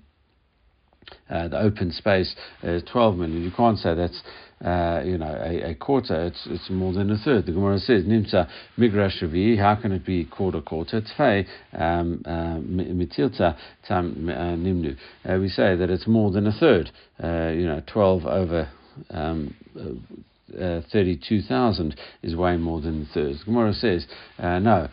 uh, 1.29 1.47
the 1.47 1.59
open 1.59 1.91
space 1.91 2.35
is 2.63 2.83
12 2.91 3.17
million. 3.17 3.43
You 3.43 3.51
can't 3.55 3.77
say 3.77 3.95
that's 3.95 4.21
uh, 4.63 5.01
you 5.03 5.17
know, 5.17 5.27
a, 5.27 5.71
a, 5.71 5.75
quarter, 5.75 6.25
it's, 6.25 6.47
it's 6.49 6.69
more 6.69 6.93
than 6.93 7.11
a 7.11 7.17
third. 7.17 7.45
The 7.45 7.51
Gemara 7.51 7.77
says, 7.79 8.03
Nimsa 8.03 8.47
migrash 8.77 9.57
how 9.59 9.75
can 9.75 9.91
it 9.91 10.05
be 10.05 10.25
quarter 10.25 10.61
quarter? 10.61 11.01
Tfei 11.01 11.45
um, 11.73 12.23
uh, 12.25 12.59
mitilta 12.59 13.57
tam 13.87 14.29
uh, 14.29 14.55
nimnu. 14.55 14.95
Uh, 15.27 15.39
we 15.39 15.49
say 15.49 15.75
that 15.75 15.89
it's 15.89 16.07
more 16.07 16.31
than 16.31 16.47
a 16.47 16.53
third, 16.53 16.91
you 17.19 17.65
know, 17.65 17.81
12 17.85 18.25
over 18.25 18.69
um, 19.09 19.53
uh, 20.59 20.81
32,000 20.91 21.99
is 22.23 22.35
way 22.35 22.55
more 22.55 22.79
than 22.81 23.03
a 23.03 23.13
third. 23.13 23.35
The 23.39 23.45
Gemara 23.45 23.73
says, 23.73 24.05
uh, 24.39 24.59
no, 24.59 24.87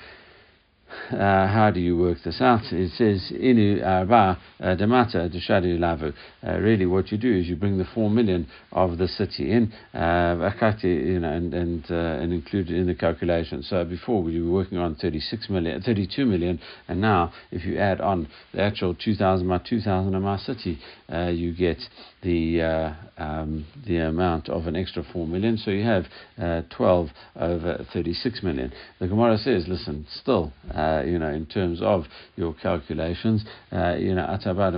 uh, 1.12 1.46
how 1.46 1.70
do 1.72 1.80
you 1.80 1.96
work 1.96 2.18
this 2.24 2.40
out? 2.40 2.72
It 2.72 2.92
says 2.92 3.32
inu 3.32 3.84
arba 3.84 4.38
uh, 4.60 4.76
demata 4.76 5.28
deshadu 5.28 5.78
lavu. 5.78 6.12
Uh, 6.46 6.58
really, 6.58 6.86
what 6.86 7.10
you 7.12 7.18
do 7.18 7.32
is 7.32 7.46
you 7.46 7.56
bring 7.56 7.78
the 7.78 7.86
four 7.94 8.10
million 8.10 8.46
of 8.72 8.98
the 8.98 9.08
city 9.08 9.52
in, 9.52 9.72
uh, 9.94 10.50
you 10.82 11.18
know, 11.20 11.32
and 11.32 11.54
and, 11.54 11.84
uh, 11.90 11.94
and 11.94 12.32
include 12.32 12.70
it 12.70 12.76
in 12.76 12.86
the 12.86 12.94
calculation. 12.94 13.62
So 13.62 13.84
before 13.84 14.22
we 14.22 14.40
were 14.40 14.50
working 14.50 14.78
on 14.78 14.94
36 14.94 15.50
million, 15.50 15.80
32 15.82 16.26
million, 16.26 16.60
and 16.88 17.00
now 17.00 17.32
if 17.50 17.64
you 17.64 17.78
add 17.78 18.00
on 18.00 18.28
the 18.52 18.62
actual 18.62 18.94
2,000 18.94 19.48
by 19.48 19.58
2,000 19.58 20.14
of 20.14 20.22
my 20.22 20.38
city, 20.38 20.78
uh, 21.12 21.28
you 21.28 21.54
get 21.54 21.78
the 22.22 22.62
uh, 22.62 22.94
um, 23.18 23.66
the 23.86 23.98
amount 23.98 24.48
of 24.48 24.66
an 24.66 24.76
extra 24.76 25.04
four 25.12 25.26
million. 25.26 25.58
So 25.58 25.70
you 25.70 25.84
have 25.84 26.04
uh, 26.40 26.62
12 26.76 27.08
over 27.36 27.84
36 27.92 28.42
million. 28.42 28.72
The 29.00 29.08
Gemara 29.08 29.38
says, 29.38 29.66
listen, 29.68 30.06
still, 30.20 30.52
uh, 30.74 31.02
you 31.04 31.18
know, 31.18 31.28
in 31.28 31.46
terms 31.46 31.80
of 31.82 32.04
your 32.36 32.54
calculations, 32.54 33.44
uh, 33.70 33.94
you 33.96 34.14
know, 34.14 34.22
akati 34.22 34.76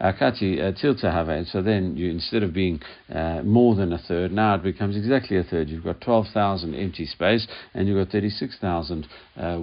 uh, 0.00 0.72
tilta 0.72 1.12
have. 1.12 1.46
So 1.48 1.62
then 1.62 1.96
you 1.96 2.10
instead 2.10 2.42
of 2.42 2.52
being 2.52 2.80
uh, 3.12 3.42
more 3.42 3.74
than 3.74 3.92
a 3.92 3.98
third, 3.98 4.32
now 4.32 4.54
it 4.54 4.62
becomes 4.62 4.96
exactly 4.96 5.36
a 5.38 5.42
third. 5.42 5.68
You've 5.68 5.84
got 5.84 6.00
12,000 6.00 6.74
empty 6.74 7.06
space, 7.06 7.46
and 7.74 7.88
you've 7.88 8.04
got 8.04 8.12
36,000 8.12 9.06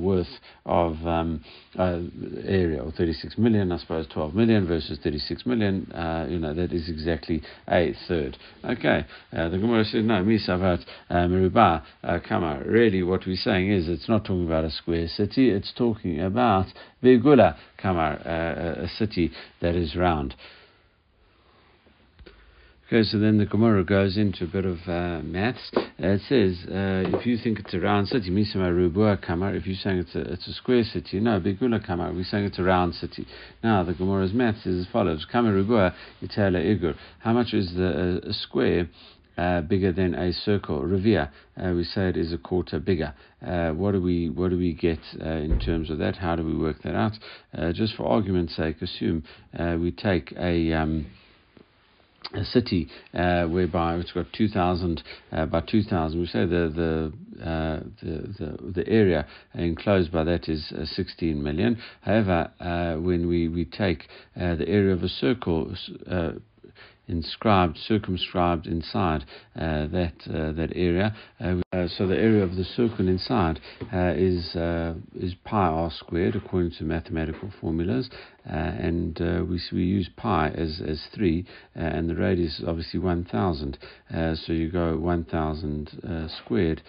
worth 0.01 0.27
of 0.65 0.95
um, 1.05 1.43
area, 1.77 2.81
or 2.83 2.91
36 2.91 3.37
million, 3.37 3.71
I 3.71 3.77
suppose, 3.77 4.07
12 4.13 4.35
million 4.35 4.67
versus 4.67 4.99
36 5.03 5.45
million. 5.45 5.87
you 6.29 6.39
know 6.39 6.53
that 6.63 6.71
is 6.73 6.87
exactly 6.87 7.41
a 7.67 7.93
third. 8.07 8.37
Okay, 8.63 9.05
uh, 9.35 9.49
the 9.49 9.57
Gemara 9.57 9.83
says, 9.83 10.05
no, 10.05 10.23
misavat 10.23 10.81
uh, 11.09 11.15
merubah 11.15 11.83
uh, 12.03 12.19
kama. 12.25 12.63
Really, 12.65 13.03
what 13.03 13.27
we're 13.27 13.35
saying 13.35 13.69
is 13.69 13.89
it's 13.89 14.07
not 14.07 14.23
talking 14.23 14.45
about 14.45 14.63
a 14.63 14.71
square 14.71 15.07
city, 15.07 15.49
it's 15.49 15.73
talking 15.77 16.21
about 16.21 16.67
vigula 17.03 17.57
kamar, 17.77 18.13
uh, 18.25 18.85
a 18.85 18.87
city 18.87 19.31
that 19.61 19.75
is 19.75 19.95
round. 19.95 20.35
Okay, 22.87 23.03
so 23.03 23.17
then 23.17 23.37
the 23.37 23.45
Gemara 23.45 23.85
goes 23.85 24.17
into 24.17 24.43
a 24.43 24.47
bit 24.47 24.65
of 24.65 24.77
uh, 24.87 25.21
maths. 25.23 25.71
Uh, 25.73 25.83
it 25.99 26.21
says, 26.27 26.57
uh, 26.67 27.17
if 27.17 27.25
you 27.25 27.37
think 27.37 27.59
it's 27.59 27.73
a 27.73 27.79
round 27.79 28.09
city, 28.09 28.29
Misama 28.29 28.75
Rubua 28.75 29.17
Kamar, 29.17 29.55
if 29.55 29.65
you're 29.65 29.77
saying 29.77 29.99
it's 29.99 30.15
a, 30.15 30.33
it's 30.33 30.47
a 30.49 30.53
square 30.53 30.83
city, 30.83 31.21
no, 31.21 31.39
Bigula 31.39 31.83
Kamar, 31.83 32.11
we're 32.11 32.25
saying 32.25 32.43
it's 32.43 32.59
a 32.59 32.63
round 32.63 32.93
city. 32.95 33.25
Now, 33.63 33.83
the 33.83 33.93
Gemara's 33.93 34.33
maths 34.33 34.65
is 34.65 34.85
as 34.85 34.91
follows 34.91 35.25
Kamar 35.31 35.53
Rubua, 35.53 35.95
Itala 36.21 36.59
Igur. 36.59 36.95
How 37.19 37.31
much 37.31 37.53
is 37.53 37.73
the, 37.73 38.21
a 38.27 38.33
square? 38.33 38.89
Uh, 39.35 39.61
bigger 39.61 39.91
than 39.91 40.13
a 40.13 40.31
circle. 40.31 40.83
Revere, 40.83 41.31
uh, 41.57 41.71
we 41.75 41.83
say 41.83 42.07
it 42.07 42.15
is 42.15 42.31
a 42.31 42.37
quarter 42.37 42.77
bigger. 42.77 43.15
Uh, 43.43 43.71
what 43.71 43.93
do 43.93 43.99
we 43.99 44.29
what 44.29 44.51
do 44.51 44.57
we 44.59 44.75
get 44.75 44.99
uh, 45.19 45.27
in 45.27 45.59
terms 45.59 45.89
of 45.89 45.97
that? 45.97 46.15
How 46.15 46.35
do 46.35 46.45
we 46.45 46.55
work 46.55 46.83
that 46.83 46.93
out? 46.93 47.13
Uh, 47.57 47.73
just 47.73 47.95
for 47.95 48.05
argument's 48.05 48.55
sake, 48.55 48.79
assume 48.79 49.23
uh, 49.57 49.75
we 49.81 49.89
take 49.89 50.35
a 50.37 50.73
um, 50.73 51.07
a 52.33 52.43
city 52.45 52.89
uh, 53.13 53.45
whereby 53.45 53.95
it's 53.95 54.11
got 54.11 54.25
2,000 54.33 55.03
uh, 55.31 55.45
by 55.45 55.61
2,000. 55.61 56.19
We 56.19 56.25
say 56.25 56.45
the 56.45 57.13
the, 57.35 57.43
uh, 57.43 57.79
the, 58.01 58.33
the 58.39 58.71
the 58.71 58.87
area 58.87 59.27
enclosed 59.53 60.11
by 60.11 60.23
that 60.23 60.49
is 60.49 60.73
16 60.95 61.41
million. 61.41 61.77
However, 62.01 62.51
when 63.01 63.27
we 63.27 63.47
we 63.47 63.65
take 63.65 64.07
the 64.35 64.67
area 64.67 64.93
of 64.93 65.03
a 65.03 65.09
circle 65.09 65.75
inscribed, 67.07 67.77
circumscribed 67.77 68.65
inside 68.65 69.25
uh, 69.55 69.87
that 69.87 70.13
uh, 70.29 70.51
that 70.53 70.71
area. 70.75 71.15
Uh, 71.39 71.55
uh 71.71 71.87
so 71.87 72.07
the 72.07 72.17
area 72.17 72.43
of 72.43 72.55
the 72.55 72.63
circle 72.63 73.07
inside 73.07 73.59
uh, 73.93 74.13
is 74.15 74.55
uh, 74.55 74.93
is 75.15 75.35
pi 75.43 75.67
r 75.67 75.91
squared 75.91 76.35
according 76.35 76.71
to 76.71 76.83
mathematical 76.83 77.51
formulas, 77.59 78.09
and 78.45 79.19
we 79.49 79.59
we 79.71 79.83
use 79.83 80.09
pi 80.15 80.49
as 80.49 80.81
as 80.85 81.01
three, 81.13 81.45
and 81.75 82.09
the 82.09 82.15
radius 82.15 82.59
is 82.59 82.65
obviously 82.67 82.99
one 82.99 83.25
thousand. 83.25 83.77
so 84.09 84.53
you 84.53 84.71
go 84.71 84.97
one 84.97 85.23
thousand 85.23 85.89
squared 86.43 86.81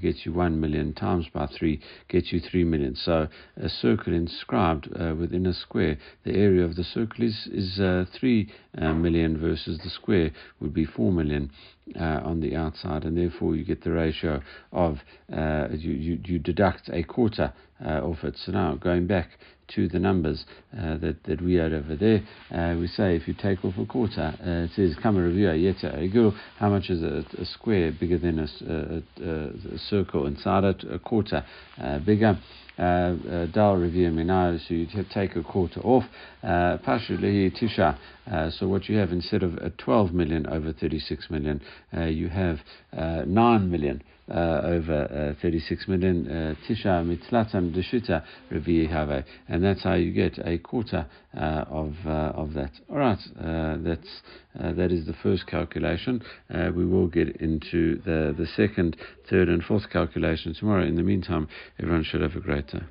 gets 0.00 0.24
you 0.24 0.32
one 0.32 0.58
million 0.60 0.94
times 0.94 1.26
by 1.32 1.46
three 1.58 1.80
gets 2.08 2.32
you 2.32 2.40
three 2.40 2.64
million. 2.64 2.94
So 2.96 3.28
a 3.56 3.68
circle 3.68 4.14
inscribed 4.14 4.88
within 5.18 5.46
a 5.46 5.52
square, 5.52 5.98
the 6.24 6.34
area 6.34 6.64
of 6.64 6.76
the 6.76 6.84
circle 6.84 7.24
is 7.24 7.48
is 7.52 7.76
three 8.18 8.50
million 8.74 9.40
versus 9.48 9.78
the 9.82 9.90
square 9.90 10.30
would 10.60 10.74
be 10.74 10.84
4 10.84 11.12
million 11.12 11.50
uh, 11.98 12.20
on 12.24 12.40
the 12.40 12.54
outside, 12.54 13.04
and 13.04 13.16
therefore 13.16 13.56
you 13.56 13.64
get 13.64 13.82
the 13.82 13.90
ratio 13.90 14.42
of 14.72 14.98
uh, 15.32 15.68
you, 15.70 15.92
you, 15.92 16.20
you, 16.24 16.38
deduct 16.38 16.90
a 16.92 17.02
quarter 17.02 17.52
uh, 17.84 18.00
off 18.00 18.22
it. 18.24 18.36
So 18.44 18.52
now 18.52 18.74
going 18.74 19.06
back 19.06 19.28
to 19.74 19.88
the 19.88 19.98
numbers 19.98 20.44
uh, 20.76 20.98
that, 20.98 21.16
that 21.24 21.40
we 21.40 21.54
had 21.54 21.72
over 21.72 21.96
there, 21.96 22.22
uh, 22.50 22.78
we 22.78 22.88
say 22.88 23.16
if 23.16 23.26
you 23.26 23.34
take 23.34 23.64
off 23.64 23.74
a 23.78 23.86
quarter, 23.86 24.34
uh, 24.40 24.64
it 24.64 24.70
says 24.76 24.96
Kama 25.02 25.22
Review 25.22 25.48
Yeta 25.48 26.32
how 26.58 26.68
much 26.68 26.90
is 26.90 27.02
a, 27.02 27.24
a, 27.40 27.44
square 27.46 27.92
bigger 27.92 28.18
than 28.18 28.38
a, 28.38 28.48
a, 29.22 29.74
a, 29.74 29.78
circle 29.78 30.26
inside 30.26 30.64
it, 30.64 30.84
a 30.90 30.98
quarter 30.98 31.44
bigger 32.04 32.38
Uh, 32.78 32.82
uh, 32.82 33.46
dal 33.46 33.76
review 33.76 34.08
minai, 34.08 34.56
so 34.68 34.72
you 34.72 34.86
take 35.12 35.34
a 35.34 35.42
quarter 35.42 35.80
off. 35.80 36.04
Uh, 36.44 36.78
Pashuli 36.78 37.50
tisha. 37.50 37.98
Uh, 38.30 38.50
so 38.50 38.68
what 38.68 38.88
you 38.88 38.96
have 38.96 39.10
instead 39.10 39.42
of 39.42 39.58
12 39.78 40.12
million 40.12 40.46
over 40.46 40.72
36 40.72 41.28
million, 41.28 41.60
you 41.92 42.28
have 42.28 42.58
9 42.92 43.70
million. 43.70 44.00
Uh, 44.30 44.60
over 44.62 45.34
uh, 45.38 45.40
36 45.40 45.88
million. 45.88 46.26
Tisha 46.68 47.02
mitzlatan 47.02 47.72
deshuta 47.74 48.22
revi 48.52 49.24
and 49.48 49.64
that's 49.64 49.82
how 49.84 49.94
you 49.94 50.12
get 50.12 50.38
a 50.46 50.58
quarter 50.58 51.06
uh, 51.34 51.64
of 51.70 51.94
of 52.04 52.52
that. 52.52 52.72
All 52.90 52.98
right, 52.98 53.18
that's 53.82 54.20
that 54.54 54.92
is 54.92 55.06
the 55.06 55.14
first 55.22 55.46
calculation. 55.46 56.22
we 56.76 56.84
will 56.84 57.06
get 57.06 57.36
into 57.40 58.02
the 58.04 58.34
the 58.36 58.46
second, 58.54 58.98
third, 59.30 59.48
and 59.48 59.64
fourth 59.64 59.88
calculation 59.90 60.52
tomorrow. 60.52 60.84
In 60.84 60.96
the 60.96 61.02
meantime, 61.02 61.48
everyone 61.78 62.04
should 62.04 62.20
have 62.20 62.36
a 62.36 62.40
great 62.40 62.66
day. 62.66 62.82